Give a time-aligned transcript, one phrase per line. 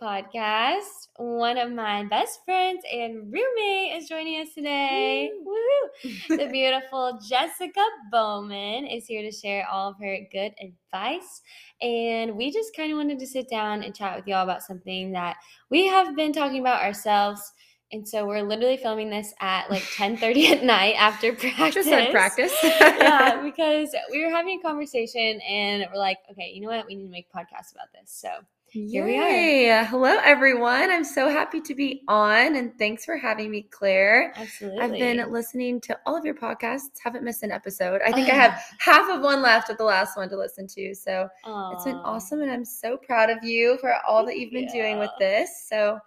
[0.00, 1.08] Podcast.
[1.16, 5.30] One of my best friends and roommate is joining us today.
[5.44, 6.10] Woo!
[6.36, 11.42] the beautiful Jessica Bowman is here to share all of her good advice.
[11.80, 15.12] And we just kind of wanted to sit down and chat with y'all about something
[15.12, 15.36] that
[15.70, 17.52] we have been talking about ourselves.
[17.92, 21.74] And so we're literally filming this at like 10:30 at night after practice.
[21.74, 22.52] Just had practice.
[22.62, 26.86] yeah, because we were having a conversation and we're like, okay, you know what?
[26.86, 28.10] We need to make a podcast about this.
[28.10, 28.30] So
[28.72, 29.84] here we are.
[29.84, 30.90] Hello, everyone.
[30.90, 34.32] I'm so happy to be on, and thanks for having me, Claire.
[34.34, 34.80] Absolutely.
[34.80, 36.98] I've been listening to all of your podcasts.
[37.04, 38.00] Haven't missed an episode.
[38.00, 38.40] I think I oh.
[38.40, 40.94] have half of one left of the last one to listen to.
[40.94, 44.72] So it's been awesome, and I'm so proud of you for all that you've been
[44.72, 45.66] doing with this.
[45.68, 45.98] So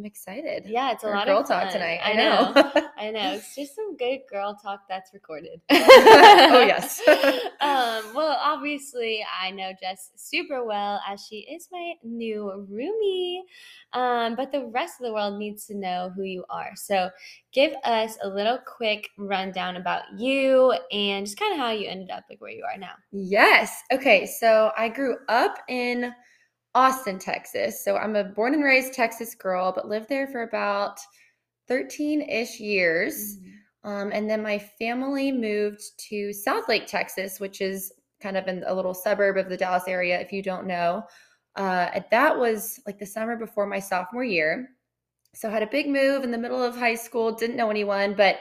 [0.00, 0.64] I'm excited.
[0.66, 2.00] Yeah, it's a lot girl of girl talk tonight.
[2.02, 2.52] I I know.
[2.96, 3.32] I know.
[3.34, 5.60] It's just some good girl talk that's recorded.
[5.70, 7.02] oh yes.
[7.60, 13.40] um, well, obviously, I know Jess super well as she is my new roomie.
[13.92, 16.70] Um, but the rest of the world needs to know who you are.
[16.76, 17.10] So,
[17.52, 22.10] give us a little quick rundown about you and just kind of how you ended
[22.10, 22.92] up like where you are now.
[23.12, 23.82] Yes.
[23.92, 24.24] Okay.
[24.24, 26.14] So I grew up in
[26.74, 27.84] Austin, Texas.
[27.84, 30.98] So I'm a born and raised Texas girl, but lived there for about
[31.68, 33.38] 13 ish years.
[33.82, 38.74] Um, and then my family moved to Southlake, Texas, which is kind of in a
[38.74, 41.02] little suburb of the Dallas area, if you don't know.
[41.56, 44.68] Uh, that was like the summer before my sophomore year.
[45.34, 48.14] So I had a big move in the middle of high school, didn't know anyone,
[48.14, 48.40] but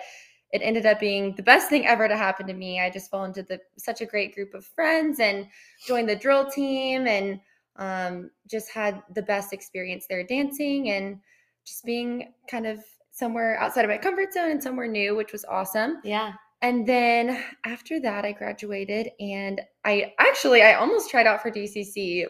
[0.52, 2.80] it ended up being the best thing ever to happen to me.
[2.80, 5.48] I just fell into the such a great group of friends and
[5.88, 7.40] joined the drill team and
[7.80, 11.18] um, just had the best experience there dancing and
[11.66, 12.80] just being kind of
[13.12, 16.00] somewhere outside of my comfort zone and somewhere new, which was awesome.
[16.04, 16.34] Yeah.
[16.62, 22.26] And then after that, I graduated and I actually I almost tried out for DCC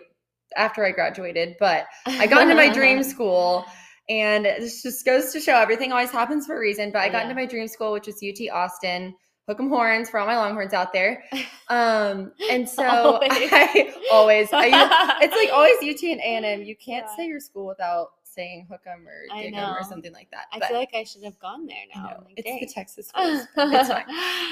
[0.55, 3.65] after I graduated, but I got into my dream school
[4.07, 6.91] and this just goes to show everything always happens for a reason.
[6.91, 7.23] But I got Yeah.
[7.23, 9.15] into my dream school, which was UT Austin.
[9.49, 11.23] Hook 'em horns for all my Longhorns out there.
[11.71, 13.29] Um, and so Always.
[13.31, 16.63] I always, I, it's like always UT and A&M.
[16.63, 17.15] You can't Yeah.
[17.15, 20.45] say your school without saying hook 'em or dig 'em or something like that.
[20.51, 22.23] I But feel like I should have gone there now.
[22.25, 22.59] like, it's dang.
[22.61, 23.45] the Texas schools.
[23.55, 24.05] it's fine.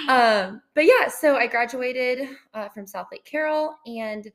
[0.10, 4.32] Um, but yeah, so I graduated uh, from Southlake Carroll and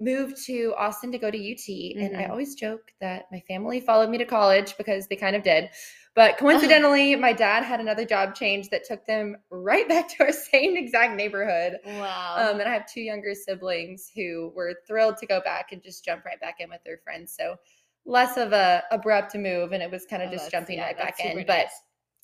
[0.00, 1.96] moved to Austin to go to UT.
[2.00, 2.30] And I Mhm.
[2.30, 5.70] always joke that my family followed me to college because they kind of did.
[6.14, 10.32] But coincidentally, my dad had another job change that took them right back to our
[10.32, 11.78] same exact neighborhood.
[11.84, 12.36] wow.
[12.36, 16.04] Um, and I have two younger siblings who were thrilled to go back and just
[16.04, 17.34] jump right back in with their friends.
[17.36, 17.56] So
[18.04, 20.96] less of a abrupt move, and it was kind of Oh, just jumping yeah, right
[20.96, 21.44] back in.
[21.46, 21.66] But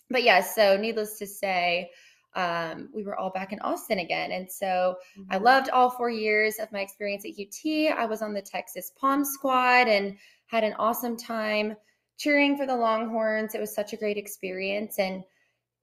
[0.09, 1.91] but yeah, so needless to say,
[2.35, 4.33] um, we were all back in Austin again.
[4.33, 4.97] And so
[5.31, 5.43] I Mhm.
[5.43, 7.89] loved all four years of my experience at UT.
[7.91, 11.77] I was on the Texas Pom Squad and had an awesome time
[12.19, 13.55] cheering for the Longhorns.
[13.55, 14.99] It was such a great experience.
[14.99, 15.25] And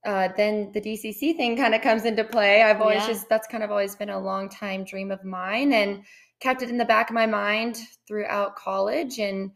[0.05, 2.61] uh, then the DCC thing kind of comes into play.
[2.61, 3.07] I've always Yeah.
[3.07, 6.03] just, that's kind of always been a long time dream of mine and
[6.39, 9.51] kept it in the back of my mind throughout college and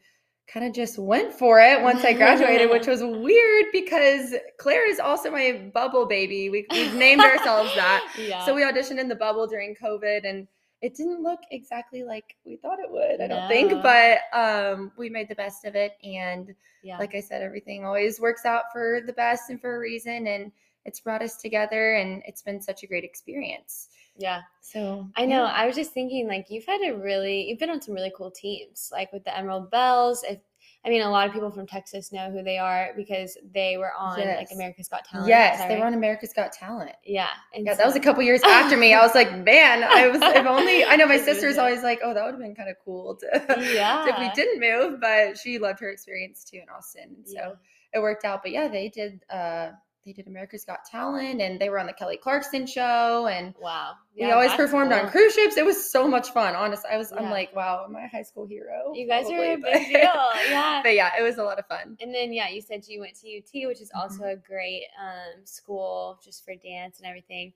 [0.52, 5.00] kind of just went for it once I graduated, which was weird because Claire is
[5.00, 6.50] also my bubble baby.
[6.50, 8.08] We, we've named ourselves that.
[8.22, 8.46] Yeah.
[8.46, 10.48] So we auditioned in the bubble during COVID and
[10.82, 15.10] it didn't look exactly like we thought it would, I don't think, but um, we
[15.10, 15.94] made the best of it.
[16.04, 16.54] And
[16.84, 16.98] yeah.
[16.98, 20.28] like I said, everything always works out for the best and for a reason.
[20.28, 20.52] And
[20.86, 23.90] it's brought us together and it's been such a great experience.
[24.22, 24.42] Yeah.
[24.62, 25.44] So I know.
[25.44, 25.52] yeah.
[25.52, 28.32] I was just thinking, like, you've had a really, you've been on some really cool
[28.32, 30.24] teams, like with the Emerald Belles.
[30.30, 30.40] If
[30.84, 33.92] I mean, a lot of people from Texas know who they are because they were
[33.94, 35.28] on like America's Got Talent.
[35.28, 36.94] Yes, they were on America's Got Talent.
[37.06, 37.28] Yeah.
[37.54, 38.94] And Yeah, that was a couple years after me.
[38.96, 42.16] I was like, man, I was if only I know my sister's always like, oh,
[42.16, 43.28] that would have been kind of cool to
[43.76, 44.06] yeah.
[44.10, 47.16] if we didn't move, but she loved her experience too in Austin.
[47.26, 47.52] So Yeah.
[47.94, 48.42] it worked out.
[48.42, 49.70] But yeah, they did uh
[50.06, 53.94] they did America's Got Talent and they were on the Kelly Clarkson show and Wow.
[54.20, 55.58] we always performed on cruise ships.
[55.58, 56.56] It was so much fun.
[56.56, 58.94] Honest, I was I'm like, wow, am I a high school hero?
[58.96, 60.00] You guys are a but- big deal.
[60.50, 60.82] Yeah.
[60.84, 61.98] but yeah, it was a lot of fun.
[62.02, 64.34] And then yeah, you said you went to UT, which is also Mhm.
[64.34, 67.54] a great um, school just for dance and everything.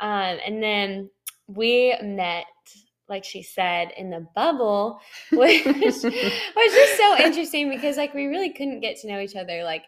[0.00, 1.10] Um, and then
[1.48, 2.44] we met,
[3.08, 5.00] like she said, in the bubble,
[5.32, 9.64] which was just so interesting because like we really couldn't get to know each other
[9.64, 9.82] like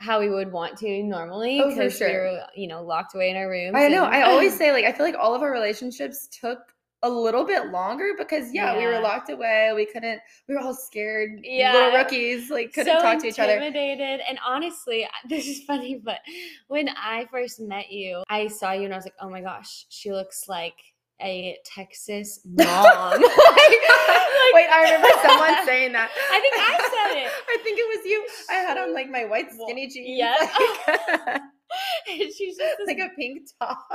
[0.00, 2.22] how we would want to normally Oh, because we sure.
[2.24, 3.74] were you know locked away in our rooms.
[3.76, 4.04] I know.
[4.04, 6.58] I always say like I feel like all of our relationships took
[7.02, 9.70] a little bit longer because yeah, we were locked away.
[9.74, 10.20] We couldn't.
[10.48, 11.40] We were all scared.
[11.42, 11.72] Yeah.
[11.72, 13.52] little rookies like couldn't so talk to each other.
[13.54, 14.20] intimidated.
[14.28, 16.18] And honestly, this is funny, but
[16.68, 19.86] when I first met you, I saw you and I was like, oh my gosh,
[19.88, 20.74] she looks like
[21.22, 22.66] a Texas mom.
[22.66, 23.22] like,
[24.52, 26.10] Wait, I remember someone saying that.
[26.30, 27.30] I think I said it.
[27.48, 28.26] I think it was you.
[28.50, 30.18] I had on like my white skinny jeans.
[30.18, 30.34] yeah.
[30.86, 31.40] Like,
[32.10, 33.86] And she's just this, like a pink top,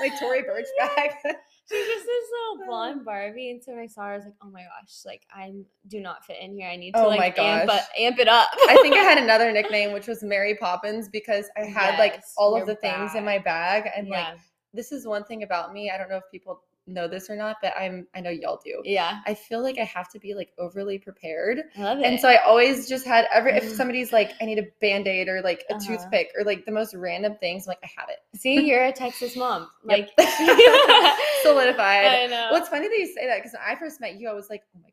[0.00, 1.10] like Tory Burch bag.
[1.22, 3.52] she's just this little blonde Barbie.
[3.52, 5.52] And so when I saw her, I was like, oh my gosh, like I
[5.86, 6.68] do not fit in here.
[6.68, 8.48] I need to Oh like my amp, up, amp it up.
[8.68, 12.60] I think I had another nickname, which was Mary Poppins, because I had like all
[12.60, 13.84] of the things in my bag.
[13.96, 14.34] And like, yeah,
[14.74, 15.90] this is one thing about me.
[15.90, 18.82] I don't know if people know this or not, but I'm, I know y'all do.
[18.84, 21.60] yeah, I feel like I have to be like overly prepared.
[21.78, 22.04] I love it.
[22.06, 23.76] And so I always just had every if Mm.
[23.76, 25.86] somebody's like, I need a band-aid or like a Uh-huh.
[25.86, 28.18] toothpick or like the most random things, I'm like, I have it.
[28.36, 29.68] see, you're a Texas mom.
[29.84, 30.10] Like
[31.42, 32.06] Solidified.
[32.06, 32.48] I know.
[32.50, 34.48] Well, it's funny that you say that because when I first met you, I was
[34.50, 34.88] like, oh my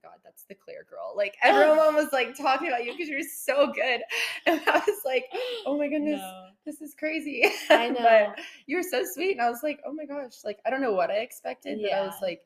[0.50, 1.14] the Claire girl.
[1.16, 4.02] Like everyone was like talking about you because you're so good.
[4.46, 5.26] And I was like,
[5.66, 6.46] oh my goodness, No.
[6.66, 7.46] this is crazy.
[7.70, 7.96] I know.
[8.00, 9.34] but you were so sweet.
[9.34, 11.94] And I was like, oh my gosh, like I don't know what I expected, but
[11.94, 12.42] I was like,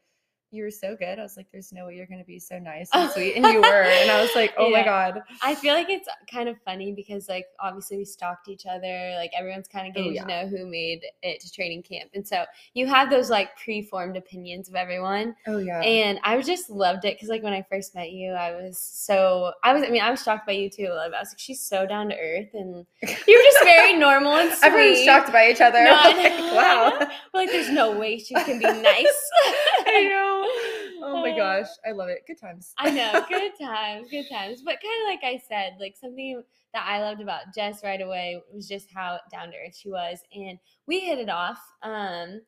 [0.53, 1.17] you were so good.
[1.19, 3.35] I was like, there's no way you're going to be so nice and sweet.
[3.35, 3.83] And you were.
[3.83, 5.21] And I was like, oh my God.
[5.41, 9.13] I feel like it's kind of funny because like obviously we stalked each other.
[9.17, 10.21] Like everyone's kind of Oh, getting yeah.
[10.23, 12.11] to know who made it to training camp.
[12.13, 15.35] And so you have those like pre-formed opinions of everyone.
[15.47, 15.81] Oh, yeah.
[15.81, 19.53] And I just loved it because like when I first met you, I was so
[19.63, 20.85] I was I mean, I was shocked by you too.
[20.85, 22.85] I was like, she's so down to earth and
[23.27, 24.63] you were just very normal and sweet.
[24.67, 25.83] Everyone's shocked by each other.
[25.83, 26.15] No, like,
[26.53, 27.07] wow.
[27.33, 29.29] We're like, there's no way she can be nice.
[29.85, 30.42] I know.
[31.03, 31.67] Oh my gosh.
[31.85, 32.23] I love it.
[32.25, 32.73] Good times.
[32.77, 34.61] I know, good times, good times.
[34.61, 36.41] But kind of like I said, like something
[36.73, 40.19] that I loved about Jess right away was just how down to earth she was,
[40.33, 40.57] and
[40.87, 42.41] we hit it off, um,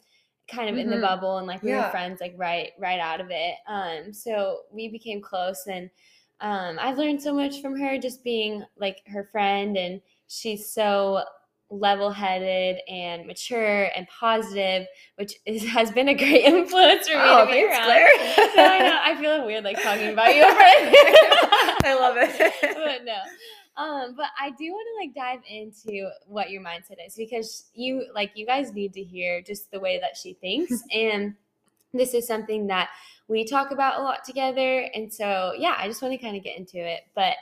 [0.48, 1.02] kind of in the Mhm.
[1.02, 3.56] bubble, and like we were friends, like right, right out of it.
[3.68, 5.90] Um, so we became close, and
[6.42, 11.24] um, I've learned so much from her, just being like her friend, and she's so
[11.80, 14.88] level-headed and mature and positive
[15.18, 18.08] which is, has been a great influence for me Oh, to be around Claire.
[18.56, 19.00] no, I know.
[19.04, 20.56] I feel weird like talking about you over
[21.88, 22.54] I love it.
[22.62, 23.18] but no.
[23.78, 28.06] Um, but I do want to like dive into what your mindset is because you
[28.14, 31.36] like you guys need to hear just the way that she thinks and
[31.94, 32.90] this is something that
[33.28, 36.44] we talk about a lot together and so yeah i just want to kind of
[36.44, 37.34] get into it but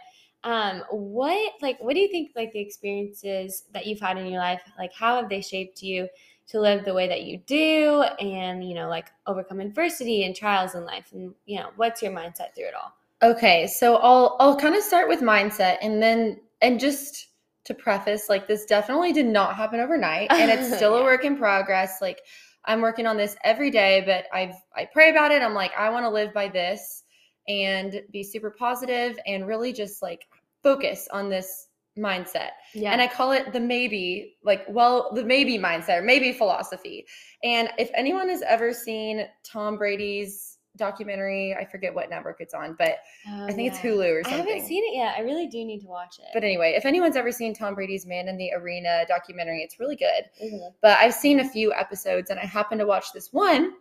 [0.43, 4.39] um what like what do you think like the experiences that you've had in your
[4.39, 6.07] life like how have they shaped you
[6.45, 10.75] to live the way that you do and you know like overcome adversity and trials
[10.75, 12.93] in life and you know what's your mindset through it all
[13.23, 17.27] Okay, so I'll I'll kind of start with mindset and then and just
[17.63, 21.37] to preface like this definitely did not happen overnight and it's still a work in
[21.37, 21.99] progress.
[22.01, 22.19] Like
[22.65, 25.41] I'm working on this every day, but I've I pray about it.
[25.41, 27.02] I'm like I want to live by this
[27.47, 30.27] and be super positive and really just like
[30.61, 31.67] focus on this
[31.97, 32.49] mindset.
[32.73, 37.05] yeah And I call it the maybe, like, well, the maybe mindset or maybe philosophy.
[37.43, 42.75] And if anyone has ever seen Tom Brady's documentary, I forget what network it's on,
[42.79, 42.95] but
[43.29, 44.41] I think it's Hulu or something.
[44.41, 45.13] I haven't seen it yet.
[45.15, 46.25] I really do need to watch it.
[46.33, 49.95] But anyway, if anyone's ever seen Tom Brady's Man in the Arena documentary, it's really
[49.95, 50.23] good.
[50.43, 50.73] Mhm.
[50.81, 53.73] But I've seen a few episodes and I happened to watch this one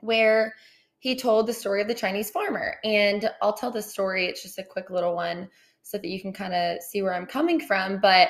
[0.00, 0.54] where
[0.98, 2.76] he told the story of the Chinese farmer.
[2.84, 4.26] And I'll tell the story.
[4.26, 5.48] It's just a quick little one
[5.82, 8.00] so that you can kind of see where I'm coming from.
[8.00, 8.28] But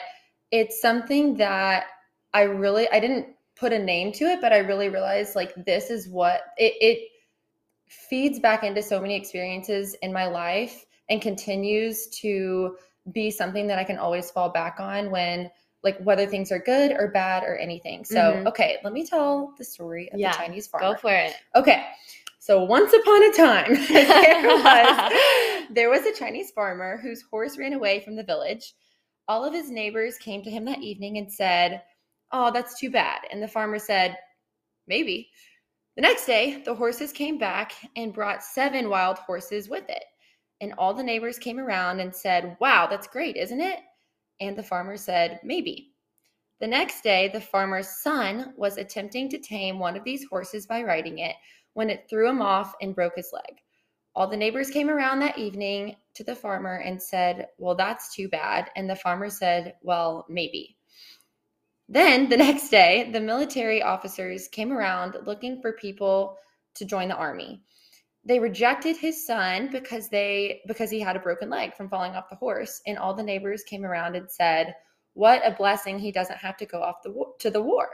[0.50, 1.86] it's something that
[2.34, 5.90] I really I didn't put a name to it, but I really realized like this
[5.90, 7.08] is what it, it
[7.88, 12.76] feeds back into so many experiences in my life and continues to
[13.12, 15.50] be something that I can always fall back on when
[15.82, 18.04] like whether things are good or bad or anything.
[18.04, 18.46] So, Mhm.
[18.48, 20.94] okay, let me tell the story of Yeah, the Chinese farmer.
[20.94, 21.34] Go for it.
[21.54, 21.86] Okay.
[22.48, 25.12] So once upon a time, there was
[25.68, 28.72] there was a Chinese farmer whose horse ran away from the village.
[29.28, 31.82] All of his neighbors came to him that evening and said,
[32.32, 34.16] "Oh, that's too bad." And the farmer said,
[34.86, 35.28] "Maybe."
[35.96, 40.04] The next day, the horses came back and brought seven wild horses with it.
[40.62, 43.80] And all the neighbors came around and said, "Wow, that's great, isn't it?"
[44.40, 45.92] And the farmer said, "Maybe."
[46.60, 50.82] The next day, the farmer's son was attempting to tame one of these horses by
[50.82, 51.36] riding it
[51.74, 53.60] when it threw him off and broke his leg.
[54.14, 58.28] All the neighbors came around that evening to the farmer and said, Well, that's too
[58.28, 58.70] bad.
[58.74, 60.76] And the farmer said, Well, maybe.
[61.88, 66.36] Then the next day, the military officers came around looking for people
[66.74, 67.62] to join the army.
[68.24, 72.28] They rejected his son because they because he had a broken leg from falling off
[72.28, 74.74] the horse, and all the neighbors came around and said,
[75.14, 77.88] "What a blessing he doesn't have to go off the to the war."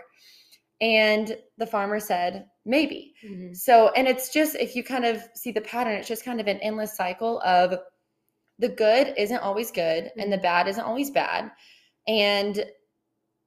[0.80, 3.56] And the farmer said, "Maybe." Mhm.
[3.56, 6.46] So, and it's just, if you kind of see the pattern, it's just kind of
[6.46, 7.78] an endless cycle of
[8.58, 11.50] the good isn't always good and the bad isn't always bad.
[12.06, 12.64] And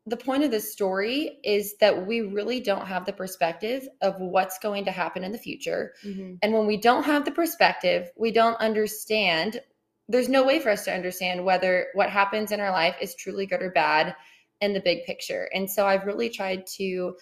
[0.06, 4.58] the point of this story is that we really don't have the perspective of what's
[4.60, 5.94] going to happen in the future.
[6.04, 6.36] Mm-hmm.
[6.42, 9.60] And when we don't have the perspective, we don't understand.
[10.08, 13.46] There's no way for us to understand whether what happens in our life is truly
[13.46, 14.16] good or bad
[14.62, 15.50] in the big picture.
[15.54, 17.18] And so I've really tried to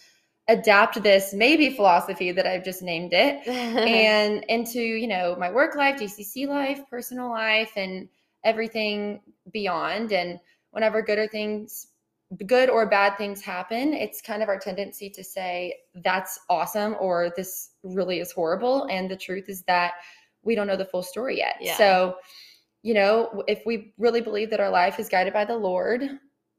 [0.47, 5.75] adapt this maybe philosophy that I've just named it and into, you know, my work
[5.75, 8.07] life, DCC life, personal life and
[8.43, 9.21] everything
[9.51, 10.39] beyond and
[10.71, 11.87] whenever good or things
[12.45, 15.73] good or bad things happen, it's kind of our tendency to say
[16.03, 19.93] that's awesome or this really is horrible and the truth is that
[20.43, 21.55] we don't know the full story yet.
[21.59, 21.77] Yeah.
[21.77, 22.15] So,
[22.83, 26.03] you know, if we really believe that our life is guided by the Lord,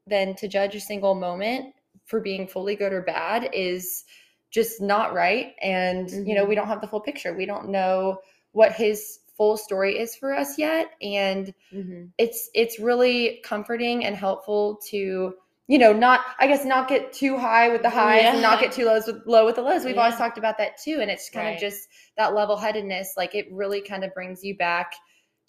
[0.05, 1.73] then to judge a single moment
[2.07, 4.05] for being fully good or bad is
[4.49, 5.53] just not right.
[5.61, 6.49] And you know Mhm.
[6.49, 7.33] we don't have the full picture.
[7.35, 8.19] We don't know
[8.53, 10.91] what his full story is for us yet.
[11.01, 15.35] And hmm it's it's really comforting and helpful to
[15.67, 18.71] you know not i guess not get too high with the highs and not get
[18.71, 19.85] too lows with low with the lows.
[19.85, 20.99] We've always talked about that too.
[21.01, 21.55] And it's kind Right.
[21.55, 24.93] of just that level headedness like it really kind of brings you back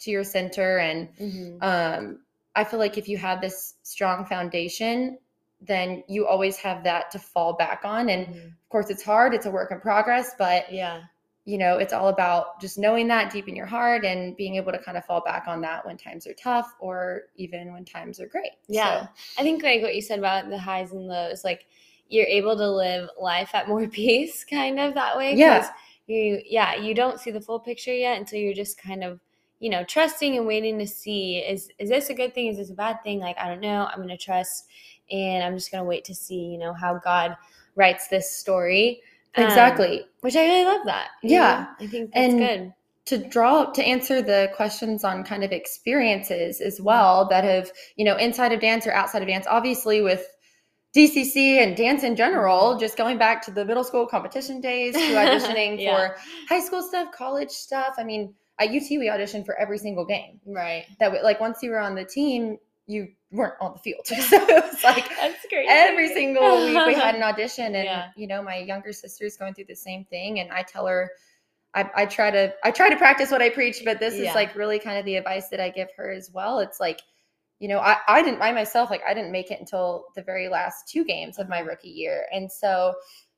[0.01, 0.77] to your center.
[0.77, 2.19] And hmm um,
[2.55, 5.17] I feel like if you have this strong foundation,
[5.61, 8.09] then you always have that to fall back on.
[8.09, 8.47] And mm-hmm.
[8.47, 11.01] of course, it's hard, it's a work in progress, but Yeah.
[11.45, 14.71] you know, it's all about just knowing that deep in your heart and being able
[14.71, 18.19] to kind of fall back on that when times are tough or even when times
[18.19, 18.51] are great.
[18.67, 19.01] Yeah.
[19.01, 21.65] So, I think like what you said about the highs and lows, like
[22.07, 25.35] you're able to live life at more peace kind of that way.
[25.35, 25.69] Yeah.
[26.07, 29.19] You yeah, you don't see the full picture yet until you're just kind of,
[29.59, 32.47] you know, trusting and waiting to see is is this a good thing?
[32.47, 33.19] Is this a bad thing?
[33.19, 33.87] Like, I don't know.
[33.91, 34.65] I'm gonna trust
[35.11, 37.35] and I'm just gonna wait to see, you know, how God
[37.75, 39.01] writes this story.
[39.35, 40.05] Um, exactly.
[40.21, 41.09] which I really love that.
[41.21, 41.67] Yeah.
[41.79, 41.85] know?
[41.85, 42.73] I think that's And good.
[43.05, 48.03] to draw to answer the questions on kind of experiences as well that have you
[48.05, 50.27] know inside of dance or outside of dance obviously with
[50.95, 54.99] dcc and dance in general just going back to the middle school competition days to
[55.13, 55.95] auditioning Yeah.
[56.09, 56.15] for
[56.47, 60.39] high school stuff college stuff i mean at ut we auditioned for every single game
[60.45, 60.85] Right.
[60.99, 62.57] that we, like once you were on the team
[62.89, 64.05] you weren't on the field.
[64.07, 65.05] So it was like
[65.69, 68.07] every single week we had an audition and Yeah.
[68.17, 71.11] you know my younger sister is going through the same thing and i tell her
[71.75, 74.29] I, I try to i try to practice what i preach but this Yeah.
[74.29, 76.59] is like really kind of the advice that i give her as well.
[76.59, 77.01] It's like
[77.59, 80.49] you know i, I didn't i myself like i didn't make it until the very
[80.49, 82.25] last two games of my rookie year.
[82.33, 82.95] And so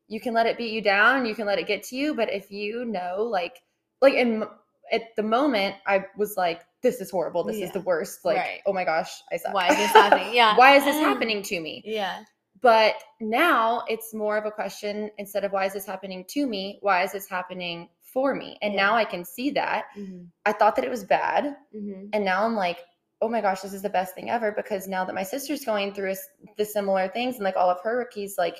[0.07, 2.31] you can let it beat you down you can let it get to you but
[2.31, 3.61] if you know like
[4.01, 4.43] like in
[4.91, 8.61] at the moment i was like this is horrible this is the worst like Right.
[8.65, 10.29] oh my gosh i suck Why is this happening?
[10.33, 10.55] Yeah.
[10.57, 12.23] why is this happening to me Yeah.
[12.61, 16.79] but now it's more of a question instead of why is this happening to me?
[16.81, 18.57] Why is this happening for me?
[18.61, 18.85] And Yeah.
[18.85, 19.85] now I can see that.
[19.97, 20.23] Mm-hmm.
[20.45, 21.55] I thought that it was bad.
[21.75, 22.07] Mm-hmm.
[22.13, 22.79] And now I'm like,
[23.21, 25.93] oh my gosh, this is the best thing ever because now that my sister's going
[25.93, 26.15] through
[26.57, 28.57] the similar things and like all of her rookies, like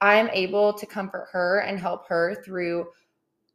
[0.00, 2.86] I'm able to comfort her and help her through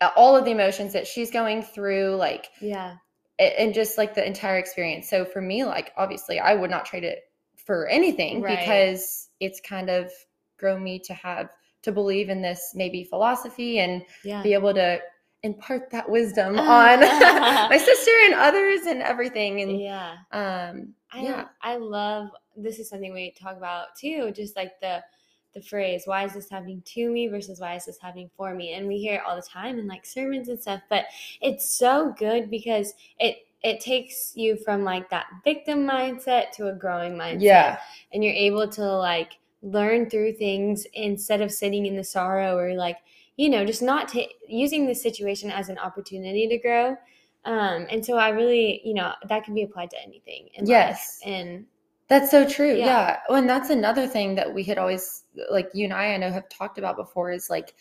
[0.01, 2.95] uh, all of the emotions that she's going through, like, Yeah.
[3.39, 5.09] And just like the entire experience.
[5.09, 7.23] So for me, like, obviously, I would not trade it
[7.57, 8.59] for anything Right.
[8.59, 10.11] because it's kind of
[10.57, 11.49] grown me to have
[11.81, 14.41] to believe in this maybe philosophy and Yeah.
[14.41, 14.99] be able to
[15.43, 16.99] impart that wisdom on
[17.69, 19.61] my sister and others and everything.
[19.61, 20.15] And yeah.
[20.31, 25.03] um, I yeah, I love this is something we talk about too, just like the
[25.55, 28.73] the phrase, why is this happening to me versus why is this happening for me?
[28.73, 31.05] And we hear it all the time in like sermons and stuff, but
[31.41, 36.73] it's so good because it it takes you from like that victim mindset to a
[36.73, 37.41] growing mindset.
[37.41, 37.79] yeah,
[38.13, 39.31] and you're able to like
[39.63, 42.97] learn through things instead of sitting in the sorrow or like
[43.37, 46.89] you know just not ta- using the situation as an opportunity to grow
[47.45, 51.19] um and so i really you know that can be applied to anything in Yes.
[51.23, 51.65] life and
[52.07, 52.69] That's so true.
[52.69, 52.85] Yeah.
[52.85, 53.19] Yeah.
[53.29, 56.31] Oh, and that's another thing that we had always, like you and I, I know,
[56.31, 57.73] have talked about before is like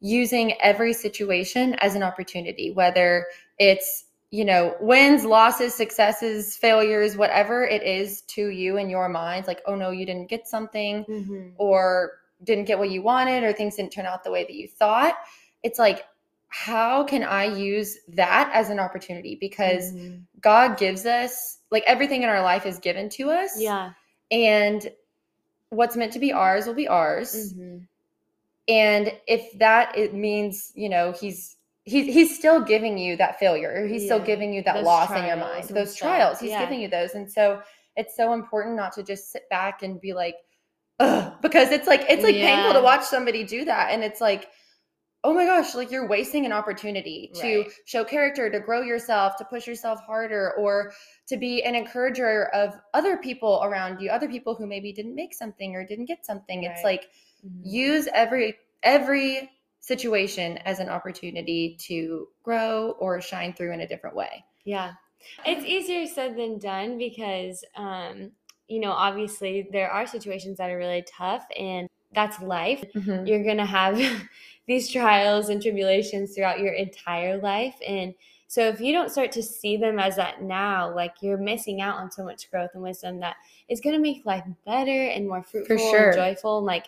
[0.00, 3.26] using every situation as an opportunity, whether
[3.58, 9.46] it's, you know, wins, losses, successes, failures, whatever it is to you in your mind,
[9.46, 11.50] like, oh no, you didn't get something mm-hmm.
[11.56, 12.12] or
[12.44, 15.14] didn't get what you wanted or things didn't turn out the way that you thought.
[15.62, 16.04] It's like,
[16.54, 19.36] how can I use that as an opportunity?
[19.40, 20.22] Because Mhm.
[20.40, 23.58] God gives us, like, everything in our life is given to us.
[23.58, 23.92] Yeah.
[24.30, 24.92] And
[25.70, 27.54] what's meant to be ours will be ours.
[27.54, 27.86] Mhm.
[28.68, 33.86] and if that it means you know he's he's he's still giving you that failure.
[33.88, 36.38] He's still giving you that Those loss in your mind those trials.
[36.38, 36.60] He's Yeah.
[36.60, 37.14] giving you those.
[37.14, 37.60] And so
[37.96, 40.36] it's so important not to just sit back and be like
[41.00, 43.90] Ugh, because it's like it's like painful to watch somebody do that.
[43.90, 44.48] And it's like
[45.24, 47.72] oh my gosh, like you're wasting an opportunity to Right.
[47.84, 50.92] show character, to grow yourself, to push yourself harder, or
[51.28, 55.32] to be an encourager of other people around you, other people who maybe didn't make
[55.34, 56.64] something or didn't get something.
[56.64, 57.00] It's Right.
[57.00, 57.10] like
[57.46, 57.60] Mhm.
[57.64, 59.48] use every every
[59.78, 64.44] situation as an opportunity to grow or shine through in a different way.
[64.64, 64.94] Yeah.
[65.46, 68.32] It's easier said than done because, um,
[68.66, 72.84] you know, obviously there are situations that are really tough and that's life.
[72.94, 73.26] Mhm.
[73.26, 74.00] You're going to have
[74.66, 77.76] these trials and tribulations throughout your entire life.
[77.86, 78.14] And
[78.46, 81.98] so if you don't start to see them as that now, like you're missing out
[81.98, 83.36] on so much growth and wisdom that
[83.68, 86.10] is going to make life better and more fruitful sure.
[86.10, 86.58] and joyful.
[86.58, 86.86] And like,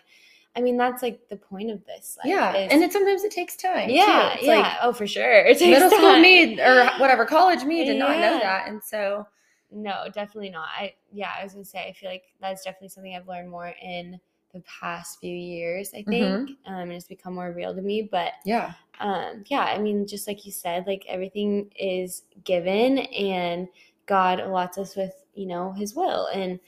[0.56, 2.16] I mean, that's like the point of this.
[2.22, 3.90] Like, yeah, is- and it sometimes it takes time.
[3.90, 4.54] yeah, yeah.
[4.54, 5.40] like oh, for sure.
[5.46, 6.22] It takes middle school time.
[6.22, 9.26] me or whatever college me did not know that, and so
[9.72, 10.68] No, definitely not.
[10.76, 13.74] I yeah, I was gonna say I feel like that's definitely something I've learned more
[13.82, 14.20] in
[14.54, 15.90] the past few years.
[15.94, 16.56] I think, Mhm.
[16.66, 18.02] um, and it's become more real to me.
[18.10, 23.68] But yeah, um, yeah, I mean, just like you said, like everything is given, and
[24.06, 26.58] God allots us with you know His will, and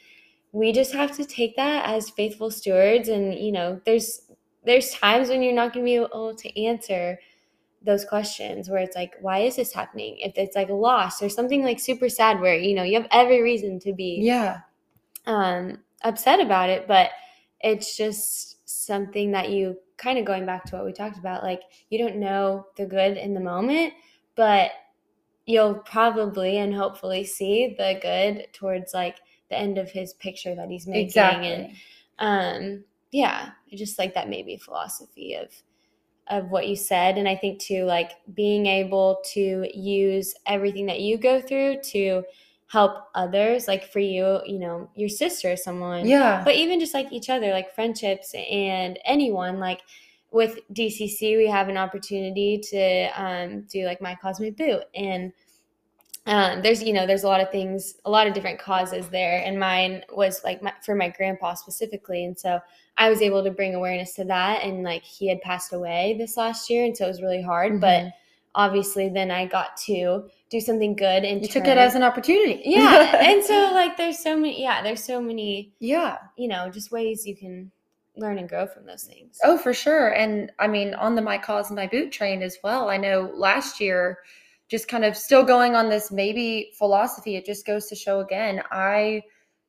[0.53, 3.09] we just have to take that as faithful stewards.
[3.09, 4.23] And you know, there's
[4.65, 7.19] there's times when you're not gonna be able to answer
[7.83, 11.29] those questions where it's like why is this happening if it's like a loss or
[11.29, 14.61] something like super sad where you know you have every reason to be yeah,
[15.27, 17.11] um upset about it but
[17.61, 21.63] it's just something that you kind of going back to what we talked about like
[21.89, 23.93] you don't know the good in the moment
[24.35, 24.71] but
[25.47, 29.17] you'll probably and hopefully see the good towards like
[29.49, 31.77] the end of his picture that he's making exactly.
[32.19, 35.51] and um yeah I just like that maybe philosophy of
[36.29, 41.01] of what you said and i think too like being able to use everything that
[41.01, 42.25] you go through to
[42.69, 46.07] help others like for you you know your sister or someone.
[46.07, 49.81] Yeah, but even just like each other like friendships and anyone like
[50.33, 55.33] with dcc we have an opportunity to um, do like my Cause My Boot and
[56.27, 59.43] um, there's you know there's a lot of things a lot of different causes there.
[59.45, 62.25] And mine was like my, for my grandpa specifically.
[62.25, 62.61] And so
[62.99, 64.65] i was able to bring awareness to that.
[64.65, 66.85] And like he had passed away this last year.
[66.85, 67.81] And so it was really hard.
[67.81, 68.13] But Mhm.
[68.57, 72.63] Obviously then i got to do something good and you took it as an opportunity.
[72.65, 76.91] yeah and so like there's so many yeah there's so many yeah, you know, just
[76.91, 77.71] ways you can
[78.17, 79.39] learn and grow from those things.
[79.45, 80.09] Oh, for sure.
[80.09, 82.89] And I mean, on the My Cause My Boot train as well.
[82.89, 84.19] I know last year,
[84.69, 88.63] just kind of still going on this maybe philosophy, it just goes to show again,
[88.71, 89.23] I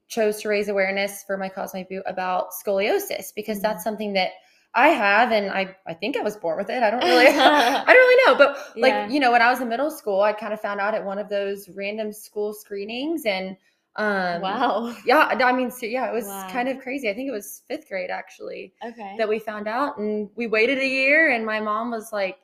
[0.08, 3.84] chose to raise awareness for My Cause My Boot about scoliosis because that's mm-hmm.
[3.84, 4.32] something that
[4.78, 6.84] I have and I, I think I was born with it.
[6.84, 8.38] I don't really I don't really know.
[8.38, 9.10] But like, Yeah.
[9.10, 11.18] you know, when I was in middle school, I kind of found out at one
[11.20, 13.58] of those random school screenings and
[13.96, 14.96] um wow.
[15.06, 16.48] yeah, I mean, so yeah, it was Wow.
[16.52, 17.10] kind of crazy.
[17.10, 19.16] I think it was fifth grade actually Okay.
[19.18, 22.38] that we found out and we waited a year and my mom was like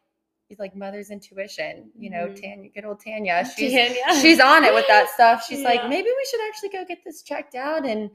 [0.50, 2.42] he's like mother's intuition you know Mhm.
[2.42, 4.22] tanya good old tanya she's Tanya.
[4.22, 7.22] she's on it with that stuff she's like maybe we should actually go get this
[7.24, 8.10] checked out and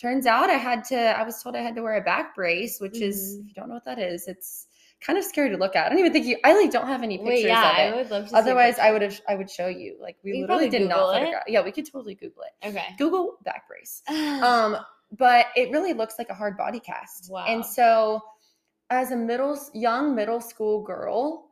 [0.00, 2.80] turns out i had to i was told i had to wear a back brace
[2.80, 3.40] which is Mhm.
[3.42, 4.66] if you don't know what that is it's
[5.00, 7.02] kind of scary to look at i don't even think you i like don't have
[7.02, 8.30] any pictures Wait, yeah, of I it would love to.
[8.30, 10.96] see otherwise i would have i would show you like we We literally did not
[10.96, 11.14] Google it.
[11.20, 12.84] photograph yeah we could totally google it Okay.
[12.98, 14.02] google back brace
[14.42, 14.76] um
[15.18, 17.44] but it really looks like a hard body cast Wow.
[17.46, 18.20] and so
[18.90, 21.49] as a middle young middle school girl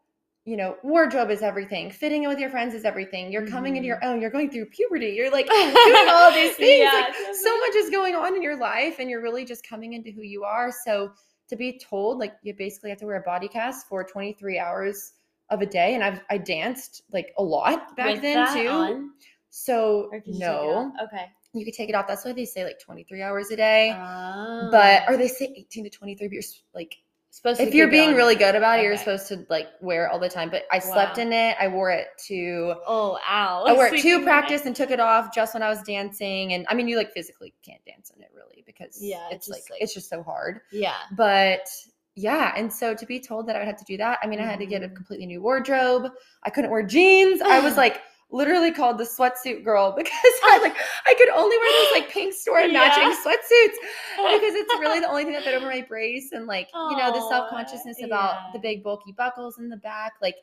[0.49, 3.87] you know wardrobe is everything fitting in with your friends is everything you're coming into
[3.87, 4.15] your mm-hmm.
[4.15, 7.35] own you're going through puberty you're like doing all these things Yeah, like, definitely.
[7.35, 10.23] so much is going on in your life and you're really just coming into who
[10.23, 11.13] you are so
[11.51, 15.13] to be told like you basically have to wear a body cast for 23 hours
[15.51, 19.11] of a day and i've i danced like a lot back With then too on?
[19.51, 20.93] so you no?
[21.05, 21.27] Okay.
[21.53, 24.69] you could take it off that's why they say like 23 hours a day Oh.
[24.71, 25.13] but ah.
[25.13, 26.43] or they say 18 to 23 but you're
[26.75, 26.97] like
[27.31, 30.11] supposed to if you're being really good about it you're supposed to like wear it
[30.13, 31.23] all the time but i slept Wow.
[31.25, 33.65] in it i wore it to Oh, ow.
[33.67, 36.65] i wore it to practice and took it off just when i was dancing and
[36.69, 39.59] i mean you like physically can't dance in it really because Yeah, it's it's like,
[39.59, 40.95] just, like- it's just so hard Yeah.
[41.17, 41.67] but
[42.15, 44.41] yeah and so to be told that i would have to do that i mean
[44.41, 44.97] i had to get a Mhm.
[44.97, 46.11] completely new wardrobe
[46.45, 50.13] i couldn't wear jeans i was like literally called the sweatsuit girl because
[50.45, 53.17] i like i could only wear those like pink store and matching Yeah.
[53.25, 53.77] sweatsuits
[54.17, 57.13] because it's really the only thing that fit over my brace and like you know
[57.13, 58.51] the self-consciousness about yeah.
[58.53, 60.37] the big bulky buckles in the back like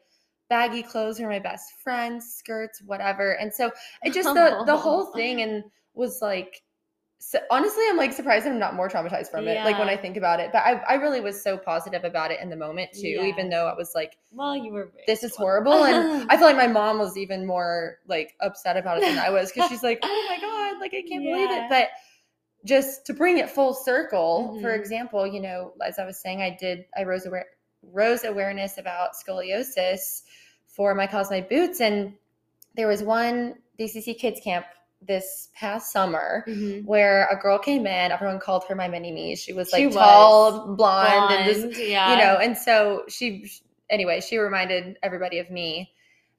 [0.50, 3.72] baggy clothes are my best friends skirts whatever and so
[4.04, 6.62] it just the the whole thing and was like
[7.28, 10.16] so honestly i'm like surprised i'm not more traumatized from it like when i think
[10.16, 13.08] about it but I, I really was so positive about it in the moment too
[13.08, 13.26] Yeah.
[13.26, 14.92] even though i was like Well, you were.
[15.08, 19.00] this is horrible and i feel like my mom was even more like upset about
[19.00, 21.64] it than i was because she's like oh my god like i can't believe it
[21.70, 21.90] but
[22.64, 24.80] just to bring it full circle for Mhm.
[24.80, 27.46] example you know as i was saying i did i rose aware
[27.92, 30.24] rose awareness about scoliosis
[30.68, 31.80] for my Cause My Boots.
[31.80, 32.14] And
[32.76, 34.66] there was one DCC kids camp
[35.08, 36.86] this past summer Mhm.
[36.86, 38.12] where a girl came in.
[38.12, 39.36] Everyone called her my mini me.
[39.36, 39.96] She was like She was.
[39.96, 42.12] tall, blonde, and just yeah.
[42.12, 43.50] you know and so she
[43.90, 45.92] anyway she reminded everybody of me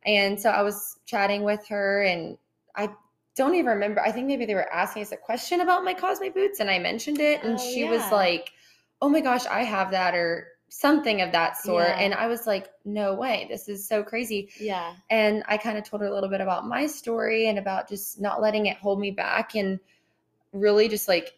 [0.05, 2.37] and so i was chatting with her and
[2.75, 2.89] i
[3.37, 6.25] don't even remember i think maybe they were asking us a question about my cosme
[6.35, 8.51] boots and i mentioned it and Oh, she was like
[9.01, 11.99] oh my gosh i have that or something of that sort Yeah.
[12.01, 14.95] and i was like no way this is so crazy yeah.
[15.11, 18.21] and i kind of told her a little bit about my story and about just
[18.21, 19.79] not letting it hold me back and
[20.53, 21.35] really just like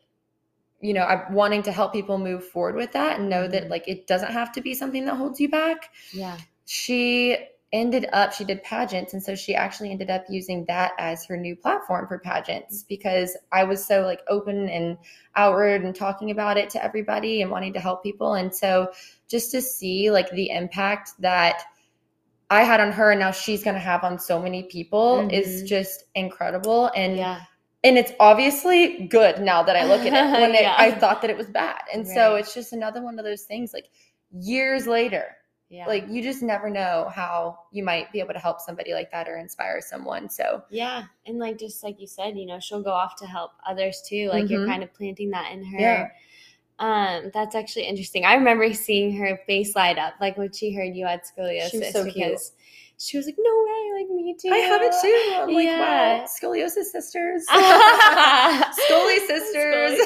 [0.81, 3.71] you know i'm wanting to help people move forward with that and know that Mhm.
[3.71, 6.39] like it doesn't have to be something that holds you back Yeah.
[6.65, 7.37] she
[7.73, 11.37] ended up she did pageants and so she actually ended up using that as her
[11.37, 14.97] new platform for pageants because i was so like open and
[15.37, 18.91] outward and talking about it to everybody and wanting to help people and so
[19.29, 21.63] just to see like the impact that
[22.49, 25.63] i had on her and now she's going to have on so many people is
[25.63, 25.67] Mhm.
[25.67, 27.41] just incredible and Yeah.
[27.85, 30.41] and it's obviously good now that I look at it.
[30.41, 33.25] When it, I thought that it was bad, and so it's just another one of
[33.25, 33.73] those things.
[33.73, 33.87] Like
[34.33, 35.37] years later,
[35.71, 35.87] Yeah.
[35.87, 39.29] like you just never know how you might be able to help somebody like that
[39.29, 40.31] or inspire someone.
[40.31, 43.53] So Yeah, and like just like you said, you know, she'll go off to help
[43.67, 44.29] others too.
[44.31, 44.67] Like you're Mhm.
[44.67, 45.79] kind of planting that in her.
[45.79, 46.09] Yeah.
[46.79, 48.25] Um, that's actually interesting.
[48.25, 52.05] I remember seeing her face light up, like when she heard you had scoliosis, so
[52.05, 52.15] cute.
[52.15, 52.53] because
[52.99, 55.35] she was like, "No way, like me too." I have it too.
[55.41, 56.19] I'm like, Yeah.
[56.19, 59.99] wow, scoliosis sisters, Scully Scully sisters.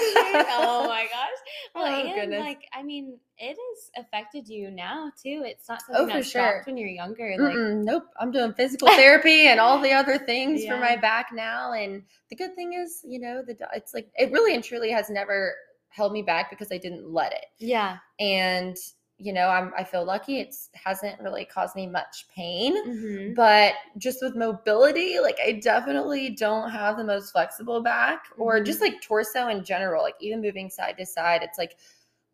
[0.50, 1.28] oh my gosh.
[1.74, 2.40] Well, Oh, and goodness.
[2.40, 5.42] like, I mean, it has affected you now too.
[5.46, 6.52] It's not oh, something Oh, that sure.
[6.52, 7.34] stopped when you're younger.
[7.38, 8.04] Like, Mm-mm, nope.
[8.20, 11.72] I'm doing physical therapy and all the other things for my back now.
[11.72, 15.08] And the good thing is, you know, the it's like it really and truly has
[15.08, 15.54] never
[15.88, 17.46] held me back because I didn't let it.
[17.58, 17.96] yeah.
[18.20, 18.76] And
[19.22, 20.40] you know, I'm I feel lucky.
[20.40, 22.74] it hasn't really caused me much pain.
[22.84, 28.60] hmm But just with mobility, like I definitely don't have the most flexible back or
[28.60, 28.64] Mhm.
[28.64, 31.76] just like torso in general, like even moving side to side, it's like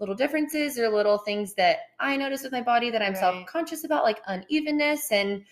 [0.01, 3.17] little differences or little things that I notice with my body that I'm Right.
[3.17, 5.11] self-conscious about, like unevenness.
[5.13, 5.45] And,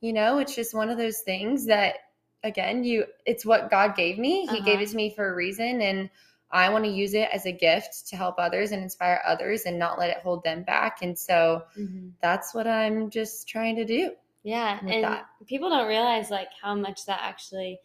[0.00, 1.96] you know, it's just one of those things that
[2.44, 4.46] again, you it's what God gave me.
[4.46, 4.82] He gave Uh-huh.
[4.82, 5.80] it to me for a reason.
[5.80, 6.10] And
[6.52, 9.78] I want to use it as a gift to help others and inspire others and
[9.78, 10.98] not let it hold them back.
[11.02, 14.12] And so hmm that's what I'm just trying to do.
[14.44, 15.26] Yeah, and that.
[15.46, 17.80] people don't realize like how much that actually,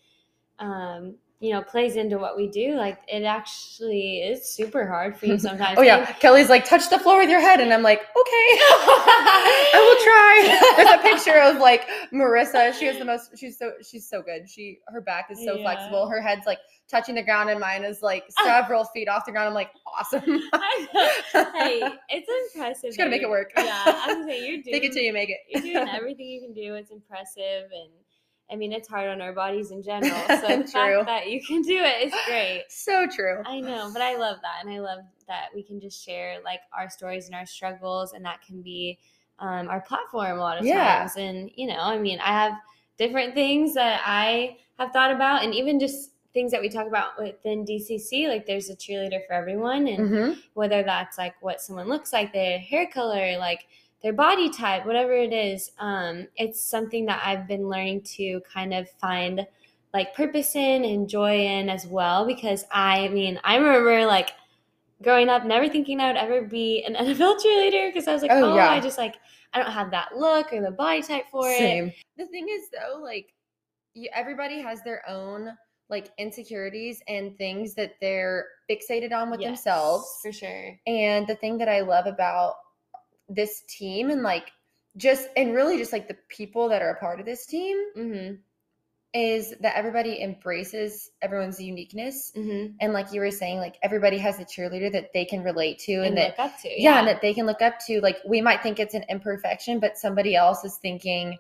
[0.60, 2.76] um, you know, plays into what we do.
[2.76, 5.78] Like it actually is super hard for you sometimes.
[5.80, 8.08] Oh yeah, And- Kelly's like touch the floor with your head, and I'm like, okay,
[8.18, 10.84] I will try.
[10.84, 12.74] There's a picture of like Marissa.
[12.74, 13.38] She has the most.
[13.38, 14.50] She's so she's so good.
[14.50, 15.62] She her back is so Yeah.
[15.64, 16.08] flexible.
[16.10, 19.48] Her head's like touching the ground, and mine is like several feet off the ground.
[19.50, 20.22] I'm like, awesome.
[20.24, 22.86] Hey, it's impressive.
[22.90, 23.52] Just gotta make it work.
[23.56, 24.74] Yeah, I was saying you're doing.
[24.74, 25.38] Take it till you make it.
[25.50, 26.76] you're doing everything you can do.
[26.76, 27.92] It's impressive, and
[28.52, 30.26] I mean, it's hard on our bodies in general.
[30.30, 32.66] So the fact that you can do it is great.
[32.70, 33.44] So true.
[33.46, 36.62] I know, but I love that, and I love that we can just share like
[36.74, 38.98] our stories and our struggles, and that can be
[39.40, 41.00] um, our platform a lot of Yeah.
[41.00, 41.16] times.
[41.18, 42.54] And you know, I mean, I have
[42.98, 47.20] different things that I have thought about, and even just things that we talk about
[47.20, 48.28] within DCC.
[48.28, 52.34] Like, there's a cheerleader for everyone, and hmm whether that's like what someone looks like,
[52.34, 53.66] their hair color, like
[54.04, 58.74] their body type, whatever it is, um, it's something that I've been learning to kind
[58.74, 59.46] of find
[59.94, 62.26] like purpose in and joy in as well.
[62.26, 64.32] Because I mean, I remember like
[65.02, 68.32] growing up, never thinking I would ever be an NFL cheerleader because I was like,
[68.34, 68.70] Oh, oh, yeah.
[68.70, 69.16] I just like
[69.54, 71.94] I don't have that look or the body type for it.
[72.18, 73.34] The thing is, though, like
[73.94, 75.50] you, everybody has their own
[75.90, 80.20] like insecurities and things that they're fixated on with Yes, themselves.
[80.22, 80.78] for sure.
[80.86, 82.56] And the thing that I love about
[83.30, 84.52] this team and like
[84.96, 88.36] just and really just like the people that are a part of this team Mm-hmm.
[89.14, 92.32] is that everybody embraces everyone's uniqueness.
[92.36, 92.74] Mm-hmm.
[92.82, 95.94] And like you were saying, like everybody has a cheerleader that they can relate to
[95.94, 96.82] and, And that look up to.
[96.82, 98.00] yeah, and that they can look up to.
[98.02, 101.38] Like we might think it's an imperfection, but somebody else is thinking,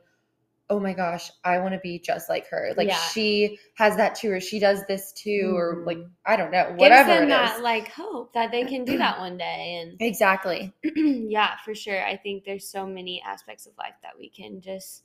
[0.69, 2.73] oh my gosh, I want to be just like her.
[2.75, 2.97] Like Yeah.
[2.97, 6.12] she has that too, or she does this too, or like Mhm.
[6.25, 7.30] I don't know, Gives whatever them it is.
[7.30, 10.73] that like hope that they can do that one day and exactly.
[10.84, 12.06] yeah, for sure.
[12.06, 15.03] I think there's so many aspects of life that we can just,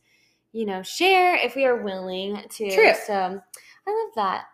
[0.53, 2.71] you know, share if we are willing to.
[2.71, 2.93] True.
[3.07, 3.41] So
[3.87, 4.45] I love that.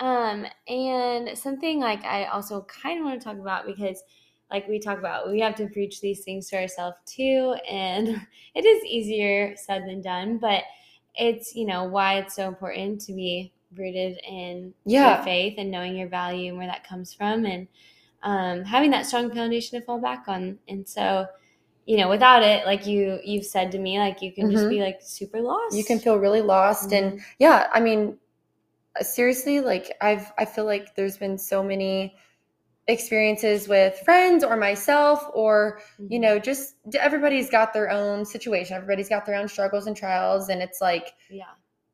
[0.00, 4.02] Um, and something like I also kind of want to talk about because
[4.50, 7.54] like we talk about, we have to preach these things to ourselves too.
[7.68, 8.08] And
[8.54, 10.62] it is easier said than done, but
[11.14, 15.16] it's, you know, why it's so important to be rooted in Yeah.
[15.16, 17.68] your faith and knowing your value and where that comes from and
[18.22, 20.58] um, having that strong foundation to fall back on.
[20.68, 21.26] And so,
[21.86, 24.70] you know, without it, like you you've said to me, like you can just Mhm.
[24.70, 25.76] be like super lost.
[25.76, 28.18] you can feel really lost and yeah i mean
[29.00, 32.16] seriously like i've i feel like there's been so many
[32.88, 36.22] experiences with friends or myself or you Mhm.
[36.22, 40.62] know just everybody's got their own situation everybody's got their own struggles and trials and
[40.62, 41.44] it's like yeah.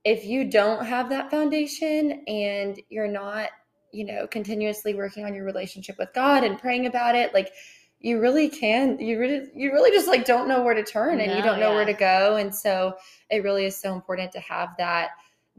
[0.05, 3.51] if you don't have that foundation and you're not
[3.93, 7.53] you know continuously working on your relationship with god and praying about it like
[7.99, 11.33] you really can you really you really just like don't know where to turn and
[11.37, 12.95] you don't know where to go and so
[13.31, 15.11] it really is so important to have that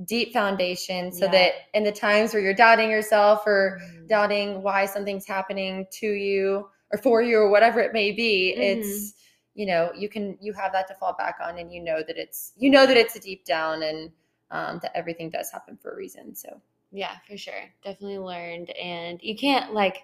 [0.04, 1.32] deep foundation so Yeah.
[1.32, 4.08] that in the times where you're doubting yourself or Mhm.
[4.08, 8.62] doubting why something's happening to you or for you or whatever it may be Mm-hmm.
[8.62, 9.14] it's
[9.54, 12.18] you know you can you have that to fall back on and you know that
[12.18, 14.12] it's you know that it's a deep down and
[14.52, 17.74] um, that everything does happen for a reason so Yeah, for sure.
[17.84, 18.70] Definitely learned.
[18.72, 20.04] And you can't like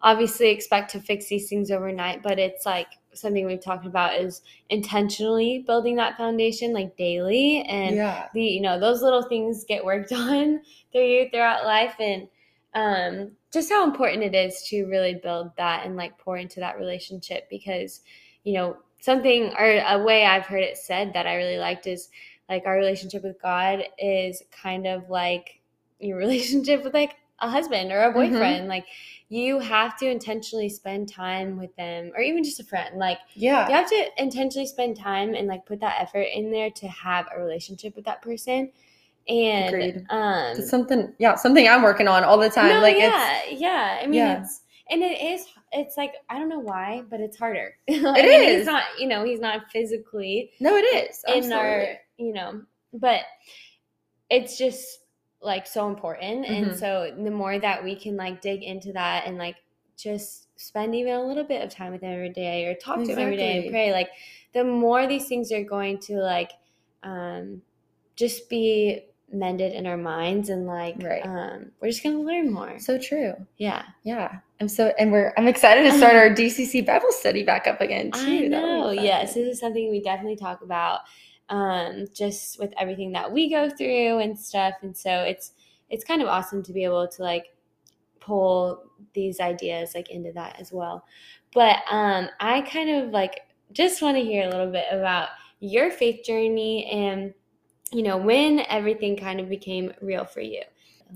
[0.00, 4.42] obviously expect to fix these things overnight, but it's like something we've talked about is
[4.70, 7.62] intentionally building that foundation like daily.
[7.62, 8.28] And yeah.
[8.34, 10.60] the you know those little things get worked on
[10.92, 11.94] through you throughout life.
[11.98, 12.28] And
[12.74, 16.78] um just how important it is to really build that and like pour into that
[16.78, 18.00] relationship because
[18.44, 22.08] you know something or a way I've heard it said that I really liked is
[22.48, 25.60] like our relationship with God is kind of like
[25.98, 28.14] your relationship with like a husband or a Mhm.
[28.14, 28.86] boyfriend like
[29.28, 33.68] you have to intentionally spend time with them or even just a friend like yeah
[33.68, 37.26] you have to intentionally spend time and like put that effort in there to have
[37.34, 38.70] a relationship with that person
[39.28, 40.06] and Agreed.
[40.10, 44.00] um it's something yeah something i'm working on all the time no, like yeah yeah
[44.02, 44.42] i mean Yeah.
[44.42, 48.24] it's and it is it's like i don't know why but it's harder it It
[48.24, 48.56] is is.
[48.58, 51.86] he's not you know he's not physically no it is in our
[52.18, 52.62] you know
[52.94, 53.20] but
[54.30, 54.98] it's just
[55.42, 56.46] like so important.
[56.46, 56.78] And Mhm.
[56.78, 59.56] so the more that we can like dig into that and like
[59.96, 63.12] just spend even a little bit of time with him every day or talk to
[63.12, 64.08] him every day and pray like
[64.52, 66.52] the more these things are going to like
[67.02, 67.60] um
[68.16, 69.02] just be
[69.32, 71.24] mended in our minds and like Right.
[71.24, 72.78] um we're just gonna learn more.
[72.78, 73.34] So true.
[73.56, 73.82] Yeah.
[74.04, 74.38] Yeah.
[74.60, 78.12] I'm so and we're i'm excited to start our dcc bible study back up again
[78.12, 78.20] too.
[78.20, 78.90] I know.
[78.90, 81.00] Yes, this is something we definitely talk about,
[81.48, 84.74] um, just with everything that we go through and stuff.
[84.82, 85.52] And so it's
[85.90, 87.46] it's kind of awesome to be able to like
[88.20, 91.04] pull these ideas like into that as well.
[91.52, 93.40] But um, I kind of like
[93.72, 95.28] just want to hear a little bit about
[95.60, 97.32] your faith journey and
[97.92, 100.62] you know when everything kind of became real for you.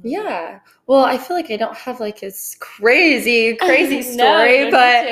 [0.03, 0.61] Yeah.
[0.87, 5.07] Well, I feel like I don't have like this crazy, crazy story, don't but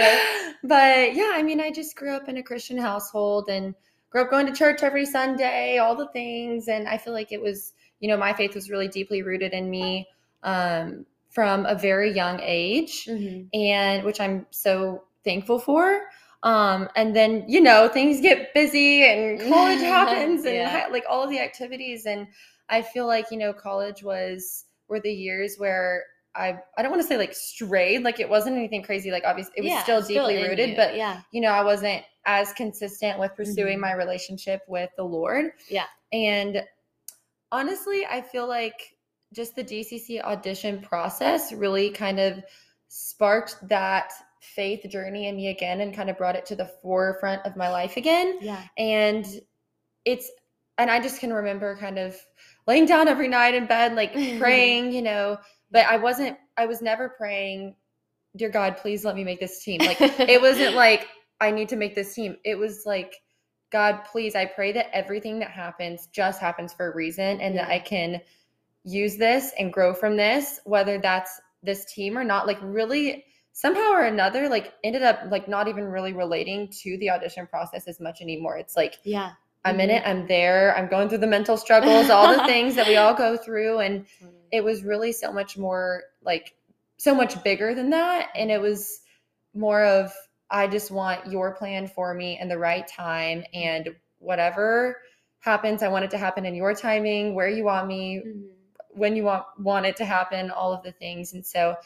[0.65, 3.75] but yeah, I mean, I just grew up in a Christian household and
[4.15, 7.43] grew up going to church every Sunday, all the things, and I feel like it
[7.43, 10.07] was, you know, my faith was really deeply rooted in me
[10.45, 13.49] um, from a very young age, Mhm.
[13.53, 16.03] and which I'm so thankful for.
[16.45, 20.87] Um, and then you know things get busy and college happens and Yeah.
[20.93, 22.29] like all of the activities and
[22.69, 27.01] I feel like you know college was were the years where I I don't want
[27.03, 30.03] to say like strayed like it wasn't anything crazy like obviously it was Yeah, still
[30.03, 30.77] deeply in rooted you.
[30.77, 33.83] but yeah, you know I wasn't as consistent with pursuing Mhm.
[33.83, 35.87] my relationship with the Lord Yeah.
[36.13, 36.65] and
[37.53, 38.97] honestly I feel like
[39.33, 42.43] just the DCC audition process really kind of
[42.89, 47.45] sparked that faith journey in me again and kind of brought it to the forefront
[47.47, 49.41] of my life again yeah, and
[50.05, 50.31] it's
[50.77, 52.15] and i just can remember kind of
[52.67, 55.39] laying down every night in bed like praying you know
[55.71, 57.75] but i wasn't i was never praying
[58.37, 61.09] dear god please let me make this team like it wasn't like
[61.45, 63.17] i need to make this team it was like
[63.71, 67.69] god please i pray that everything that happens just happens for a reason and that
[67.69, 68.21] i can
[68.85, 73.91] use this and grow from this whether that's this team or not like really somehow
[73.93, 78.01] or another like ended up like not even really relating to the audition process as
[78.01, 79.33] much anymore it's like yeah.
[79.67, 79.97] I'm in Mhm.
[79.97, 80.03] it.
[80.05, 80.77] I'm there.
[80.77, 83.79] I'm going through the mental struggles, all the things that we all go through.
[83.79, 84.05] And
[84.53, 86.55] it was really so much more like
[86.99, 88.29] so much bigger than that.
[88.35, 89.01] And it was
[89.55, 90.13] more of,
[90.51, 93.45] I just want your plan for me in the right time.
[93.53, 94.97] And whatever
[95.41, 98.49] happens, I want it to happen in your timing, where you want me, Mhm.
[98.91, 101.33] when you want want it to happen, all of the things.
[101.35, 101.77] And so,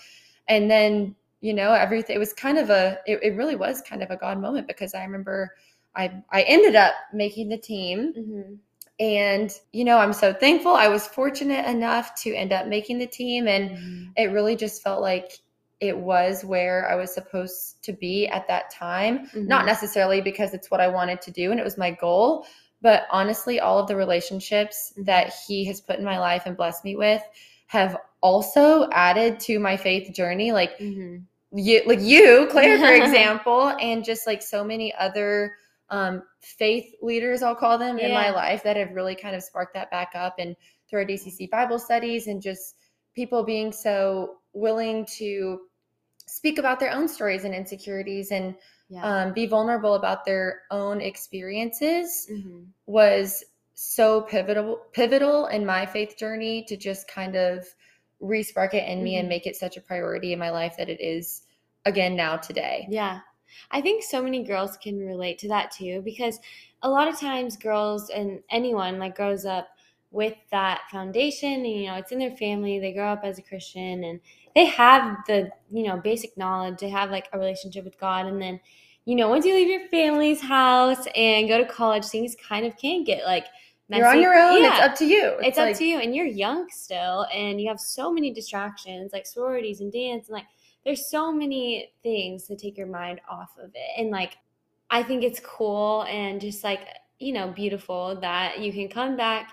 [0.49, 4.03] and then, you know, everything it was kind of a it, it really was kind
[4.03, 5.55] of a God moment because I remember
[5.97, 8.59] I I ended up making the team Mhm.
[9.01, 13.07] and you know i'm so thankful i was fortunate enough to end up making the
[13.07, 14.13] team and Mhm.
[14.17, 15.39] it really just felt like
[15.81, 19.67] it was where i was supposed to be at that time not Mhm.
[19.67, 22.47] necessarily because it's what i wanted to do and it was my goal
[22.81, 25.05] but honestly all of the relationships Mhm.
[25.07, 27.23] that he has put in my life and blessed me with
[27.67, 31.23] have also added to my faith journey like Mhm.
[31.53, 35.53] you like you claire for example and just like so many other
[35.91, 39.73] um, faith leaders i'll call them in my life that have really kind of sparked
[39.75, 40.55] that back up and
[40.89, 42.77] through our dcc bible studies and just
[43.15, 45.61] people being so willing to
[46.27, 48.55] speak about their own stories and insecurities and
[48.91, 49.03] Yeah.
[49.27, 52.69] um, be vulnerable about their own experiences Mhm.
[52.87, 57.67] was so pivotal pivotal in my faith journey to just kind of
[58.21, 59.29] respark it in me and Mhm.
[59.29, 61.43] make it such a priority in my life that it is
[61.85, 62.87] again now today.
[62.91, 63.21] Yeah.
[63.71, 66.41] I think so many girls can relate to that too because
[66.83, 69.78] a lot of times girls and anyone like grows up
[70.11, 73.43] with that foundation and you know it's in their family they grow up as a
[73.43, 74.21] christian and
[74.55, 78.41] they have the you know basic knowledge they have like a relationship with god and
[78.41, 78.59] then
[79.05, 82.77] you know once you leave your family's house and go to college things kind of
[82.79, 83.47] can get like
[83.91, 84.63] You're on your own.
[84.63, 84.71] Yeah.
[84.71, 85.37] It's up to you.
[85.41, 89.13] it's, up like- to you and you're young still and you have so many distractions
[89.13, 90.47] like sororities and dance and like
[90.85, 94.37] there's so many things to take your mind off of it and like
[94.91, 96.81] i think it's cool and just like
[97.19, 99.53] you know beautiful that you can come back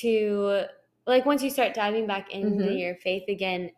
[0.00, 0.64] to
[1.06, 2.78] like once you start diving back into Mhm.
[2.78, 3.70] your faith again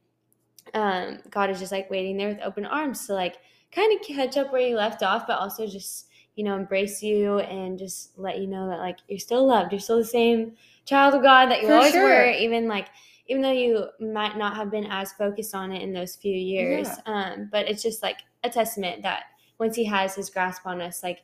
[0.75, 3.37] um god is just like waiting there with open arms to like
[3.73, 7.39] kind of catch up where you left off but also just you know embrace you
[7.41, 10.53] and just let you know that like you're still loved you're still the same
[10.85, 12.03] child of god that you For always sure.
[12.05, 12.89] were even like
[13.27, 16.89] even though you might not have been as focused on it in those few years
[17.07, 19.25] um but it's just like a testament that
[19.59, 21.21] once he has his grasp on us like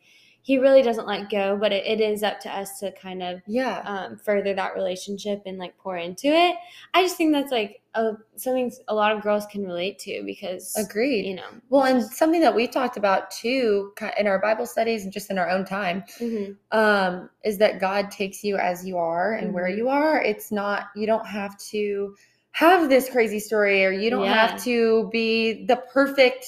[0.46, 3.40] he really doesn't let go but it, it is up to us to kind of
[3.46, 3.78] Yeah.
[3.86, 6.54] um, further that relationship and like pour into it.
[6.92, 10.76] I just think that's like a, something a lot of girls can relate to because
[10.76, 11.24] Agreed.
[11.26, 11.48] you know.
[11.70, 15.38] well, and something that we talked about too in our Bible studies and just in
[15.38, 16.56] our own time Mhm.
[16.72, 19.76] um, is that God takes you as you are and where Mhm.
[19.78, 20.22] you are.
[20.22, 22.14] It's not, you don't have to
[22.50, 24.48] have this crazy story or you don't Yeah.
[24.48, 26.44] have to be the perfect,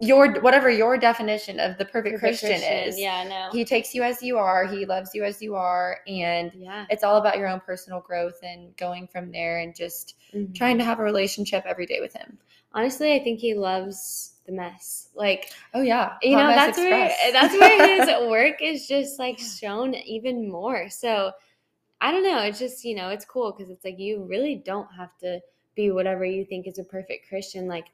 [0.00, 2.98] your, whatever your definition of the perfect, Perfect Christian, is.
[2.98, 3.48] Yeah, no.
[3.50, 6.00] He takes you as you are, he loves you as you are.
[6.06, 6.84] And yeah.
[6.90, 10.54] it's all about your own personal growth and going from there and just Mhm.
[10.54, 12.38] trying to have a relationship every day with him.
[12.72, 15.08] Honestly, I think he loves the mess.
[15.14, 16.16] Like Oh, yeah.
[16.22, 20.48] you know, Hot Mess that's where that's where his work is just like shown even
[20.48, 20.90] more.
[20.90, 21.32] So
[22.02, 22.40] I don't know.
[22.40, 25.40] It's just you know, it's cool because it's like you really don't have to
[25.74, 27.66] be whatever you think is a perfect Christian.
[27.66, 27.86] Like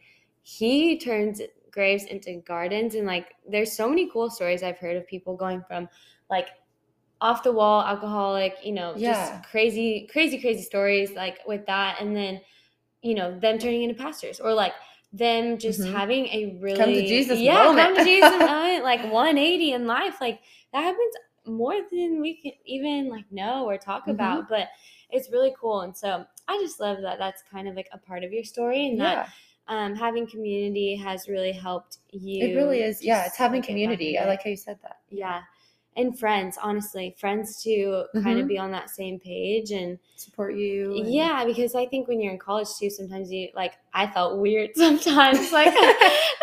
[0.42, 1.40] he turns
[1.72, 5.62] graves into gardens, and like there's so many cool stories I've heard of people going
[5.66, 5.88] from
[6.30, 6.48] like
[7.20, 9.12] off the wall alcoholic, you know, Yeah.
[9.12, 12.40] just crazy, crazy, crazy stories like with that, and then
[13.02, 14.74] you know them turning into pastors or like
[15.12, 15.92] them just Mhm.
[15.92, 17.78] having a really Come to Jesus yeah moment.
[17.86, 20.40] come to Jesus moment like 180 in life like
[20.72, 24.10] that happens more than we can even like know or talk Mhm.
[24.10, 24.68] about but
[25.10, 28.24] it's really cool and so I just love that that's kind of like a part
[28.24, 29.26] of your story and that yeah.
[29.72, 33.02] Um, having community has really helped you It really is.
[33.02, 33.24] Yeah.
[33.26, 34.18] It's having like, get back community.
[34.18, 34.98] I like how you said that.
[35.10, 35.40] yeah
[35.94, 38.48] and friends honestly friends to kind of Mhm.
[38.48, 40.96] be on that same page and Support you.
[40.96, 44.38] and- yeah, because I think when you're in college too, sometimes you like I felt
[44.38, 45.66] weird sometimes, like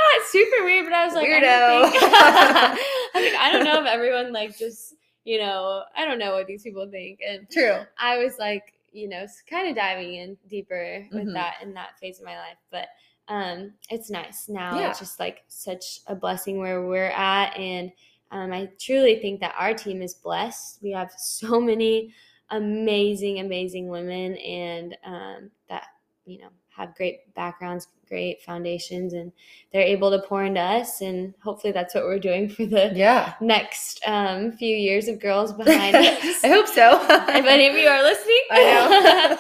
[0.03, 3.79] not super weird, but I was like, I don't think, I like, I don't know
[3.81, 4.93] if everyone like just
[5.25, 7.77] you know, I don't know what these people think, and True.
[7.97, 11.33] I was like, you know, kind of diving in deeper with Mhm.
[11.33, 12.87] that in that phase of my life, but
[13.29, 14.77] um, it's nice now.
[14.79, 14.89] Yeah.
[14.89, 17.91] It's just like such a blessing where we're at, and
[18.31, 20.79] um, I truly think that our team is blessed.
[20.81, 22.13] We have so many
[22.49, 25.85] amazing, amazing women, and um, that
[26.25, 29.31] you know have great backgrounds, great foundations, and
[29.73, 31.01] they're able to pour into us.
[31.01, 33.33] And hopefully, that's what we're doing for the Yeah.
[33.41, 36.43] next um, few years of girls behind us.
[36.43, 36.99] I hope so.
[37.09, 38.63] if any of you are listening, I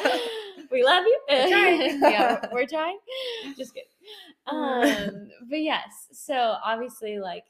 [0.03, 0.19] know.
[0.71, 1.19] we love you.
[1.29, 1.99] We're trying.
[2.01, 2.99] yeah, we're trying.
[3.57, 3.89] Just kidding.
[4.47, 7.43] Um, but yes, so obviously, like,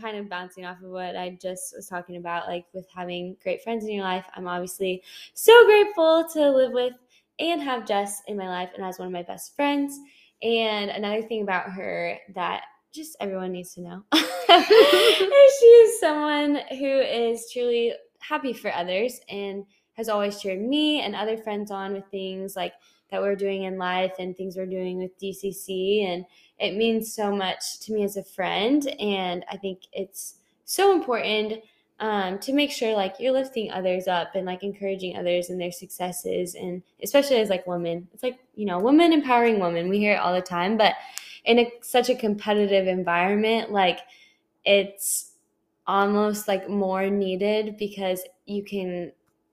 [0.00, 3.62] kind of bouncing off of what I just was talking about, like with having great
[3.62, 5.02] friends in your life, I'm obviously
[5.34, 6.94] so grateful to live with
[7.38, 9.98] and have Jess in my life and as one of my best friends.
[10.42, 12.62] And another thing about her that
[12.94, 14.66] just everyone needs to know is
[15.60, 19.64] she is someone who is truly happy for others and
[19.98, 22.72] has always cheered me and other friends on with things like
[23.10, 26.24] that we're doing in life and things we're doing with DCC and
[26.58, 31.64] it means so much to me as a friend and I think it's so important
[31.98, 35.72] um, to make sure like you're lifting others up and like encouraging others in their
[35.72, 38.06] successes and especially as like women.
[38.14, 39.88] It's like you know women empowering women.
[39.88, 40.94] We hear it all the time but
[41.44, 43.98] in a, such a competitive environment like
[44.64, 45.32] it's
[45.88, 49.10] almost like more needed because you can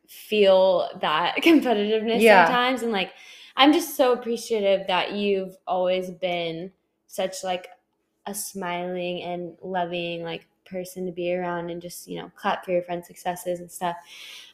[0.07, 2.45] feel that competitiveness Yeah.
[2.45, 3.11] sometimes and like
[3.55, 6.71] i'm just so appreciative that you've always been
[7.07, 7.67] such like
[8.27, 12.71] a smiling and loving like person to be around and just you know clap for
[12.71, 13.95] your friends successes and stuff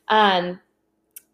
[0.10, 0.60] um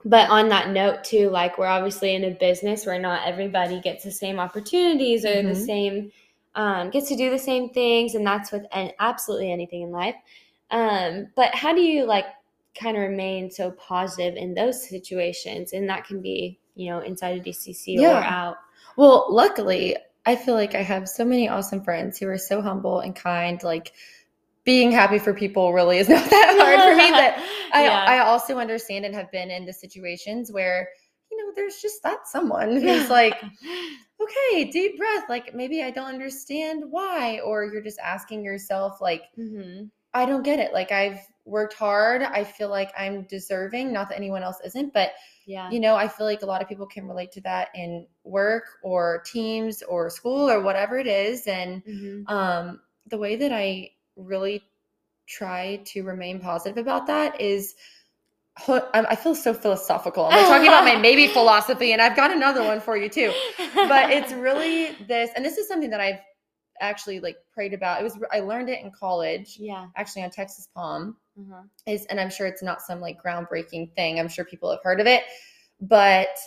[0.06, 4.04] but on that note too like we're obviously in a business where not everybody gets
[4.04, 5.50] the same opportunities or mm-hmm.
[5.50, 6.12] the same
[6.56, 10.16] um, gets to do the same things and that's with and absolutely anything in life
[10.72, 12.26] um, but how do you like
[12.80, 17.38] kind of remain so positive in those situations and that can be you know inside
[17.38, 18.20] of dcc yeah.
[18.20, 18.58] or out
[18.98, 23.00] well luckily i feel like i have so many awesome friends who are so humble
[23.00, 23.94] and kind like
[24.64, 27.36] being happy for people really is not that hard for me but
[27.74, 28.06] I, yeah.
[28.08, 30.90] I also understand and have been in the situations where
[31.32, 33.42] you know there's just that someone who's like
[34.22, 39.24] okay deep breath like maybe i don't understand why or you're just asking yourself like
[39.38, 39.86] mm-hmm.
[40.14, 44.18] i don't get it like i've worked hard i feel like i'm deserving not that
[44.18, 45.12] anyone else isn't but
[45.46, 48.06] yeah you know i feel like a lot of people can relate to that in
[48.24, 52.28] work or teams or school or whatever it is and mm-hmm.
[52.34, 54.62] um the way that i really
[55.28, 57.76] try to remain positive about that is
[58.68, 60.26] I feel so philosophical.
[60.26, 63.32] I'm like talking about my maybe philosophy, and I've got another one for you too.
[63.76, 66.20] But it's really this, and this is something that I've
[66.82, 68.02] actually like prayed about.
[68.02, 69.58] It was I learned it in college.
[69.60, 71.64] Yeah, actually on Texas Pom uh-huh.
[71.86, 74.20] is, and I'm sure it's not some like groundbreaking thing.
[74.20, 75.24] I'm sure people have heard of it,
[75.82, 76.38] but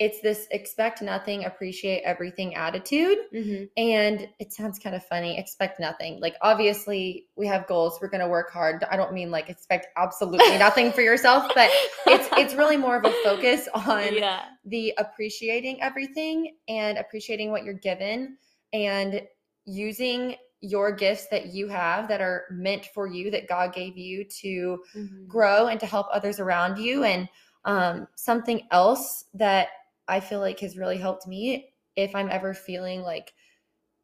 [0.00, 3.18] it's this expect nothing, appreciate everything attitude.
[3.34, 3.64] Mm-hmm.
[3.76, 6.18] And it sounds kind of funny, expect nothing.
[6.20, 8.82] Like, obviously, we have goals, we're going to work hard.
[8.90, 11.68] I don't mean like expect absolutely nothing for yourself, but
[12.06, 14.44] it's it's really more of a focus on yeah.
[14.64, 18.38] the appreciating everything and appreciating what you're given
[18.72, 19.20] and
[19.64, 24.24] using your gifts that you have that are meant for you that God gave you
[24.24, 25.26] to mm-hmm.
[25.26, 27.28] grow and to help others around you and
[27.64, 29.68] um, something else that
[30.06, 33.32] I feel like has really helped me if I'm ever feeling like,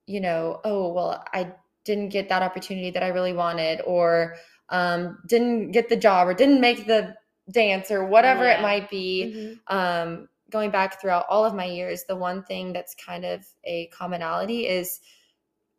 [0.07, 1.53] you know, oh, well, I
[1.85, 4.37] didn't get that opportunity that I really wanted, or
[4.69, 7.15] um, didn't get the job, or didn't make the
[7.51, 8.59] dance, or whatever yeah.
[8.59, 9.59] it might be.
[9.69, 9.77] Mm-hmm.
[9.77, 13.87] Um, going back throughout all of my years, the one thing that's kind of a
[13.87, 15.01] commonality is,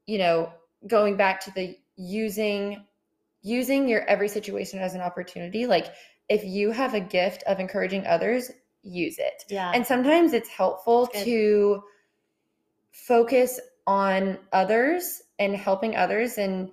[0.08, 0.52] you know,
[0.88, 2.84] going back to the using
[3.44, 5.94] using your every situation as an opportunity like
[6.30, 8.52] if you have a gift of encouraging others
[8.84, 9.44] use it.
[9.50, 9.72] Yeah.
[9.74, 11.84] And sometimes it's helpful to
[12.92, 16.72] focus on others and helping others and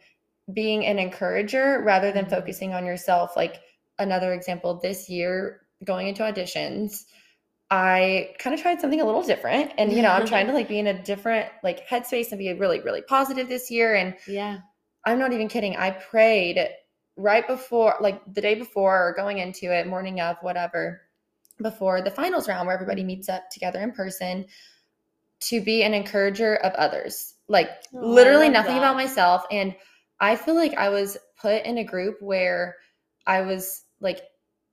[0.52, 2.34] being an encourager rather than mm-hmm.
[2.34, 3.36] focusing on yourself.
[3.36, 3.60] Like
[3.98, 7.04] another example, this year going into auditions,
[7.70, 9.72] I kind of tried something a little different.
[9.78, 12.52] And you know, I'm trying to like be in a different like headspace and be
[12.52, 13.94] really, really positive this year.
[13.94, 14.58] And yeah,
[15.04, 15.76] I'm not even kidding.
[15.76, 16.68] I prayed
[17.16, 21.02] right before, like the day before or going into it, morning of, whatever
[21.62, 24.44] before the finals round where everybody meets up together in person
[25.40, 27.34] to be an encourager of others.
[27.48, 28.78] Like oh, literally nothing that.
[28.78, 29.44] about myself.
[29.50, 29.74] And
[30.20, 32.76] I feel like I was put in a group where
[33.26, 34.22] I was like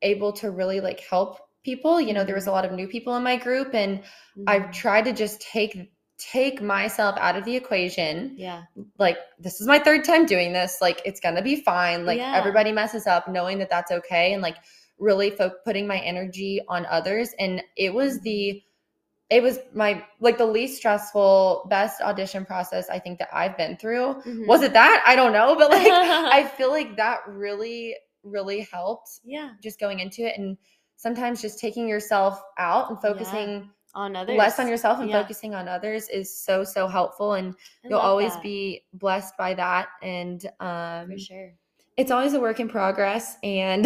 [0.01, 1.99] able to really like help people.
[1.99, 2.55] You know, there was a mm-hmm.
[2.55, 4.43] lot of new people in my group and mm-hmm.
[4.47, 8.35] I've tried to just take take myself out of the equation.
[8.37, 8.63] Yeah.
[8.99, 10.77] Like this is my third time doing this.
[10.79, 12.05] Like it's going to be fine.
[12.05, 12.35] Like yeah.
[12.35, 14.57] everybody messes up knowing that that's okay and like
[14.99, 18.61] really fo- putting my energy on others and it was the
[19.31, 23.75] it was my like the least stressful best audition process i think that i've been
[23.77, 24.45] through mm-hmm.
[24.45, 29.09] was it that i don't know but like i feel like that really really helped
[29.23, 30.55] yeah just going into it and
[31.01, 33.61] sometimes just taking yourself out and focusing yeah.
[33.95, 35.19] on others less on yourself and yeah.
[35.19, 38.43] focusing on others is so so helpful and I you'll always that.
[38.43, 41.53] be blessed by that and um for sure
[42.01, 43.85] it's always a work in progress and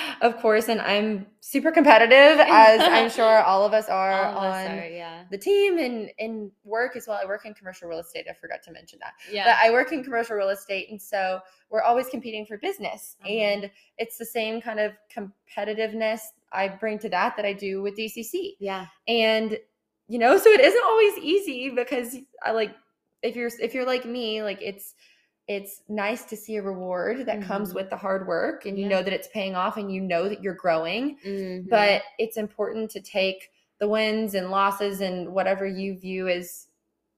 [0.20, 4.46] of course and i'm super competitive as i'm sure all of us are of on
[4.46, 5.24] us are, yeah.
[5.32, 7.18] the team and in work as well.
[7.20, 8.26] I work in commercial real estate.
[8.30, 9.14] I forgot to mention that.
[9.30, 9.44] Yeah.
[9.46, 13.32] But i work in commercial real estate and so we're always competing for business uh-huh.
[13.32, 16.20] and it's the same kind of competitiveness
[16.52, 18.86] i bring to that that i do with dcc yeah.
[19.08, 19.58] And
[20.06, 22.76] you know so it isn't always easy because i like
[23.22, 24.94] if you're if you're like me like it's
[25.48, 27.48] it's nice to see a reward that mm-hmm.
[27.48, 28.96] comes with the hard work and you yeah.
[28.96, 31.18] know that it's paying off and you know that you're growing.
[31.24, 31.68] Mm-hmm.
[31.68, 36.66] But it's important to take the wins and losses and whatever you view as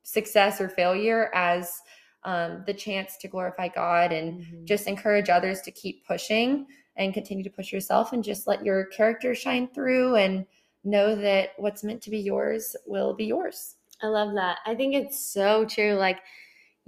[0.02, 1.80] success or failure as
[2.24, 4.64] um, the chance to glorify God and mm-hmm.
[4.64, 6.66] just encourage others to keep pushing
[6.96, 10.44] and continue to push yourself and just let your character shine through and
[10.84, 13.76] know that what's meant to be yours will be yours.
[14.02, 14.58] I love that.
[14.66, 15.94] I think it's so true.
[15.94, 16.18] Like,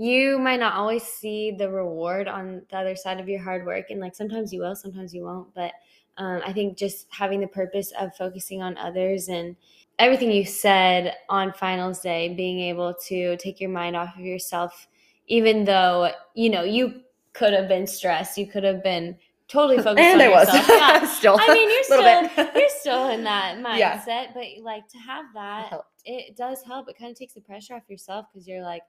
[0.03, 3.87] you might not always see the reward on the other side of your hard work
[3.91, 5.73] and like sometimes you will sometimes you won't but
[6.17, 9.55] um, i think just having the purpose of focusing on others and
[10.01, 14.89] everything you said on finals day, being able to take your mind off of yourself,
[15.27, 17.03] even though, you know, you
[17.35, 19.15] could have been stressed, you could have been
[19.47, 20.49] totally focused and on I was.
[20.53, 21.07] Yeah.
[21.19, 21.37] still.
[21.39, 24.27] I mean, you're still you're still in that mindset, Yeah.
[24.35, 26.01] but like to have that, helped.
[26.07, 26.89] it does help.
[26.89, 28.83] It kind of takes the pressure off yourself because you're like,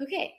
[0.00, 0.34] okay,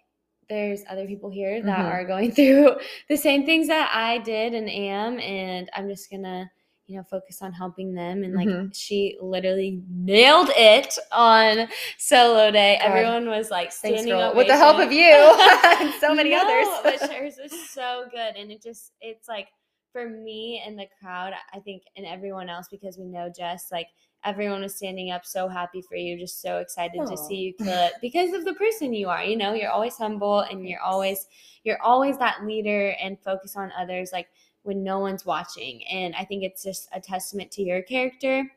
[0.50, 1.92] there's other people here that Mhm.
[1.92, 2.78] are going through
[3.10, 6.50] the same things that I did and am, and I'm just gonna,
[6.88, 8.24] you know, focus on helping them.
[8.24, 8.76] And like Mhm.
[8.76, 11.68] she literally nailed it on
[11.98, 12.78] solo day.
[12.80, 12.88] God.
[12.88, 14.36] Everyone was like standing girl.
[14.36, 15.02] With the help of you
[15.80, 16.68] and so many No, others.
[16.84, 19.48] but hers was so good, and it just it's like
[19.92, 23.88] for me and the crowd, I think, and everyone else because we know Jess, like
[24.26, 27.68] everyone was standing up, so happy for you, just so excited to see you kill
[27.86, 29.24] it because of the person you are.
[29.24, 31.28] You know, you're always humble, and you're always
[31.64, 34.28] you're always that leader and focus on others, like
[34.64, 35.86] when no one's watching.
[35.88, 38.52] And I think it's just a testament to your character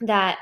[0.00, 0.38] that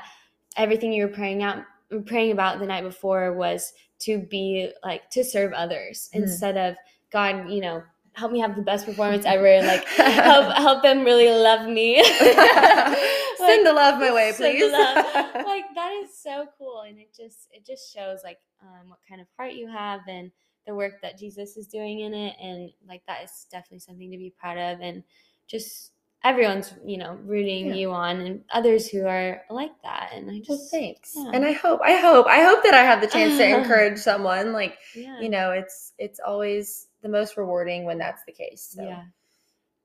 [0.57, 1.63] everything you were praying out
[2.05, 6.23] praying about the night before was to be like to serve others Mhm.
[6.23, 6.75] instead of
[7.11, 11.03] God, you know, help me have the best performance ever and like help help them
[11.03, 12.03] really love me.
[13.37, 14.71] Send the love my way, please.
[14.71, 19.21] like that is so cool and it just it just shows like um, what kind
[19.21, 20.31] of heart you have and
[20.67, 24.17] the work that Jesus is doing in it and like that is definitely something to
[24.17, 25.03] be proud of and
[25.47, 25.91] just
[26.23, 27.73] everyone's you know rooting Yeah.
[27.73, 31.13] you on and others who are like that and I Well, just thanks.
[31.15, 31.31] yeah.
[31.33, 34.53] And I hope, I hope, I hope that I have the chance to encourage someone.
[34.53, 38.73] Like, yeah you know, it's it's always the most rewarding when that's the case.
[38.75, 38.83] So.
[38.83, 39.03] Yeah.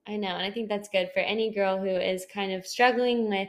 [0.07, 0.29] I know.
[0.29, 3.49] And I think that's good for any girl who is kind of struggling with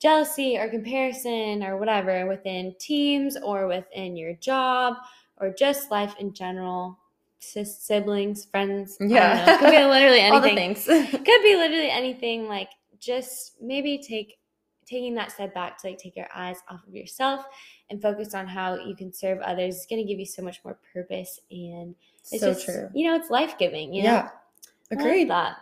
[0.00, 4.94] jealousy or comparison or whatever within teams or within your job
[5.36, 6.98] or just life in general.
[7.40, 8.96] Sis, siblings, friends.
[9.00, 9.44] I don't Yeah.
[9.46, 9.58] know.
[9.58, 10.32] Could be literally anything.
[10.32, 10.84] all the things.
[11.10, 12.48] Could be literally anything.
[12.48, 14.38] Like just maybe take
[14.86, 17.44] taking that step back to like take your eyes off of yourself
[17.90, 19.76] and focus on how you can serve others.
[19.76, 21.94] is gonna give you so much more purpose and
[22.30, 22.88] it's so just true.
[22.94, 23.92] you know it's life giving.
[23.92, 24.08] You know?
[24.08, 24.28] Yeah.
[24.90, 25.30] Agreed.
[25.30, 25.56] I love that.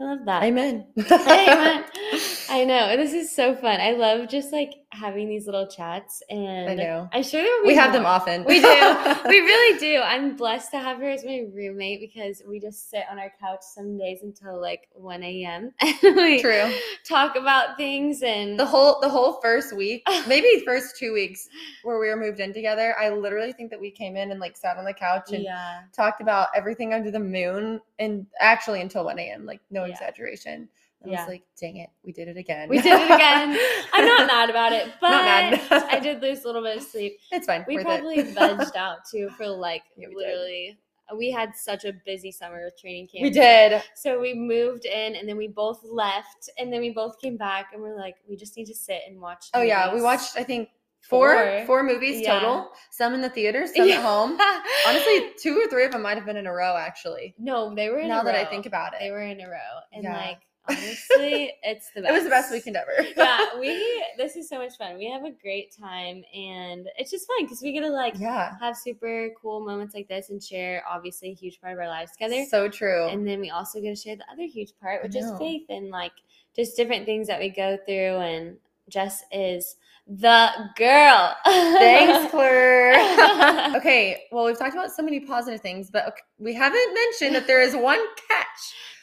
[0.00, 0.42] I love that.
[0.44, 0.86] Amen.
[1.10, 1.84] Amen.
[2.50, 2.96] I know.
[2.96, 3.80] This is so fun.
[3.80, 7.08] I love just like having these little chats and I know.
[7.12, 8.44] I'm sure be We have them often.
[8.44, 8.66] We do.
[9.28, 10.00] we really do.
[10.04, 13.60] I'm blessed to have her as my roommate because we just sit on our couch
[13.62, 15.72] some days until like 1 a.m.
[16.40, 16.72] True.
[17.06, 21.48] talk about things and The whole the whole first week, maybe first two weeks
[21.84, 24.56] where we were moved in together, I literally think that we came in and like
[24.56, 25.82] sat on the couch and yeah.
[25.92, 29.46] talked about everything under the moon and actually until 1 a.m.
[29.46, 29.92] Like no Yeah.
[29.92, 30.68] exaggeration.
[31.04, 31.20] I Yeah.
[31.20, 32.68] was like, dang it, we did it again.
[32.68, 33.58] We did it again.
[33.92, 35.10] I'm not mad about it, but.
[35.12, 37.18] I did lose a little bit of sleep.
[37.32, 37.64] It's fine.
[37.66, 38.34] We probably it.
[38.36, 40.18] vegged out too for like Yeah, we did.
[40.26, 40.78] literally.
[41.16, 43.22] We had such a busy summer with training camp.
[43.22, 43.82] we did.
[43.96, 47.70] So we moved in, and then we both left, and then we both came back,
[47.72, 49.46] and we're like, we just need to sit and watch.
[49.54, 50.68] Oh yeah, we watched I think
[51.00, 51.64] four Four.
[51.66, 52.38] four movies Yeah.
[52.38, 52.70] total.
[52.90, 53.96] Some in the theater, some Yeah.
[53.96, 54.38] at home.
[54.86, 57.34] Honestly, two or three of them might have been in a row actually.
[57.38, 59.00] no, they were in now that I think about it.
[59.00, 60.16] they were in a row, and Yeah.
[60.16, 60.38] like
[60.70, 62.10] honestly, it's the best.
[62.10, 63.06] It was the best weekend ever.
[63.16, 64.04] yeah, we.
[64.16, 64.98] This is so much fun.
[64.98, 68.56] We have a great time, and it's just fun because we get to like yeah.
[68.60, 72.12] have super cool moments like this and share obviously a huge part of our lives
[72.12, 72.44] together.
[72.50, 73.08] So true.
[73.08, 75.90] and then we also get to share the other huge part, which is faith and
[75.90, 76.12] like
[76.54, 78.16] just different things that we go through.
[78.16, 78.56] And
[78.90, 79.76] Jess is
[80.06, 81.36] the girl.
[81.44, 83.74] Thanks, Claire.
[83.76, 87.46] okay, well, we've talked about so many positive things, but okay, we haven't mentioned that
[87.46, 88.46] there is one catch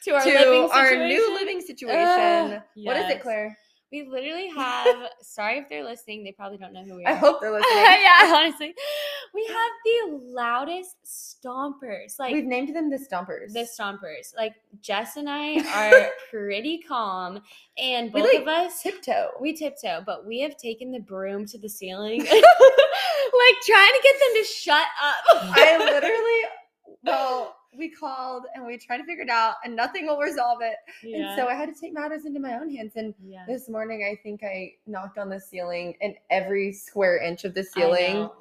[0.03, 1.97] to our to living our new living situation.
[1.97, 3.21] Ugh, What is it.
[3.21, 3.57] Claire?
[3.91, 5.09] We literally have.
[5.21, 6.23] sorry if they're listening.
[6.23, 7.11] They probably don't know who we are.
[7.11, 7.83] I hope they're listening.
[7.83, 8.73] yeah, honestly,
[9.33, 12.19] we have the loudest stompers.
[12.19, 13.53] Like We've named them the Stompers.
[13.53, 14.35] the stompers.
[14.35, 15.59] Like Jess and I
[15.93, 17.39] are pretty calm,
[17.77, 19.29] and both like, of us tiptoe.
[19.39, 22.29] we tiptoe, but we have taken the broom to the ceiling, like
[23.65, 25.23] trying to get them to shut up.
[25.55, 26.41] I literally,
[27.03, 30.75] well, we called and we tried to figure it out, and nothing will resolve it.
[31.03, 31.17] yeah.
[31.17, 32.93] And so I had to take matters into my own hands.
[32.95, 33.45] And yeah.
[33.47, 37.63] this morning, I think I knocked on the ceiling, and every square inch of the
[37.63, 38.13] ceiling.
[38.13, 38.33] know.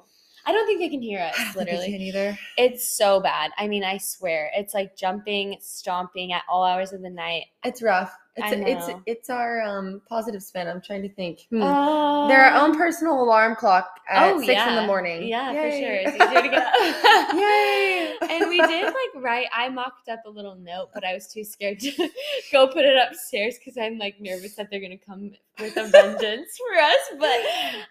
[0.45, 1.35] I don't think they can hear us.
[1.37, 2.39] I they Literally, either.
[2.57, 3.51] it's so bad.
[3.57, 7.45] I mean, I swear, it's like jumping, stomping at all hours of the night.
[7.65, 8.15] It's rough.
[8.37, 10.67] It's it's it's our um positive spin.
[10.67, 11.47] I'm trying to think.
[11.49, 11.61] Hmm.
[11.63, 15.27] Oh, They're our own personal alarm clock at Oh, six in the morning.
[15.27, 15.95] Yeah, for sure.
[16.05, 17.33] It's easier to get up.
[17.33, 18.15] Yay!
[18.29, 19.47] and we did like write.
[19.53, 21.91] I mocked up a little note, but I was too scared to
[22.51, 26.57] go put it upstairs because I'm like nervous that they're gonna come with a vengeance
[26.57, 27.19] for us.
[27.19, 27.39] But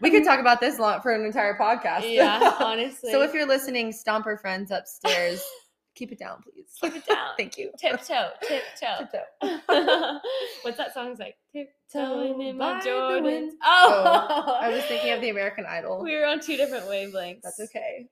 [0.00, 2.12] we could talk about this long for an entire podcast.
[2.12, 3.10] Yeah, honestly.
[3.10, 5.42] so if you're listening, Stomper friends upstairs,
[5.96, 6.66] Keep it down, please.
[6.80, 7.30] Keep it down.
[7.38, 7.72] Thank you.
[7.78, 9.06] Tiptoe, tiptoe.
[9.42, 10.18] Tiptoe.
[10.62, 11.36] What's that song's like?
[11.52, 13.22] Tiptoeing in my Jordans.
[13.22, 13.52] wind.
[13.64, 16.02] Oh, I was thinking of the American Idol.
[16.02, 17.40] we were on two different wavelengths.
[17.42, 18.06] That's okay.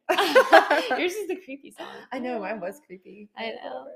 [0.98, 1.86] Yours is the creepy song.
[2.10, 3.28] I know mine was creepy.
[3.36, 3.86] I know.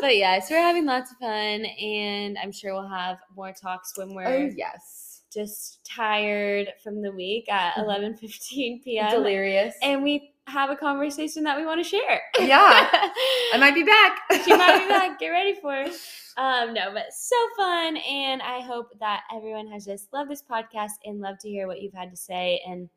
[0.00, 4.14] But yes, we're having lots of fun, and I'm sure we'll have more talks when
[4.14, 5.22] we're oh yes.
[5.32, 7.86] just tired from the week at Mhm.
[8.20, 9.10] 11:15 p.m.
[9.10, 9.74] Delirious.
[9.82, 12.20] and we have a conversation that we want to share.
[12.38, 12.88] Yeah.
[13.52, 14.18] I might be back.
[14.44, 15.18] she might be back.
[15.20, 15.92] Get ready for it.
[16.36, 20.98] Um, no, but so fun, and I hope that everyone has just loved this podcast
[21.04, 22.88] and loved to hear what you've had to say, and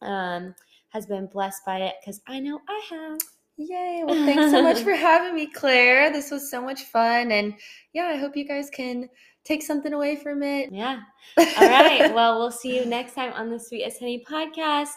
[0.00, 0.54] um,
[0.88, 3.18] has been blessed by it because I know I have.
[3.56, 4.02] Yay.
[4.04, 6.12] Well, thanks so much for having me, Claire.
[6.12, 7.30] This was so much fun.
[7.30, 7.54] And
[7.92, 9.08] yeah, I hope you guys can
[9.44, 10.70] take something away from it.
[10.72, 11.00] Yeah.
[11.36, 12.00] All right.
[12.14, 14.90] Well, we'll see you next time on the Sweet as Honey podcast.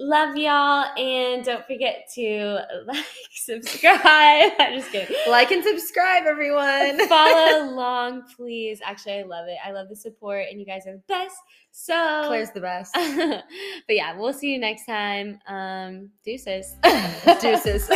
[0.00, 4.52] Love y'all, and don't forget to like, subscribe.
[4.58, 5.16] I'm just kidding.
[5.28, 7.08] Like and subscribe, everyone.
[7.08, 8.80] Follow along, please.
[8.84, 9.56] Actually, I love it.
[9.64, 11.36] I love the support, and you guys are the best.
[11.72, 12.92] So, Claire's the best.
[12.94, 15.40] but yeah, we'll see you next time.
[15.48, 16.76] Um, deuces.
[17.40, 17.88] Deuces.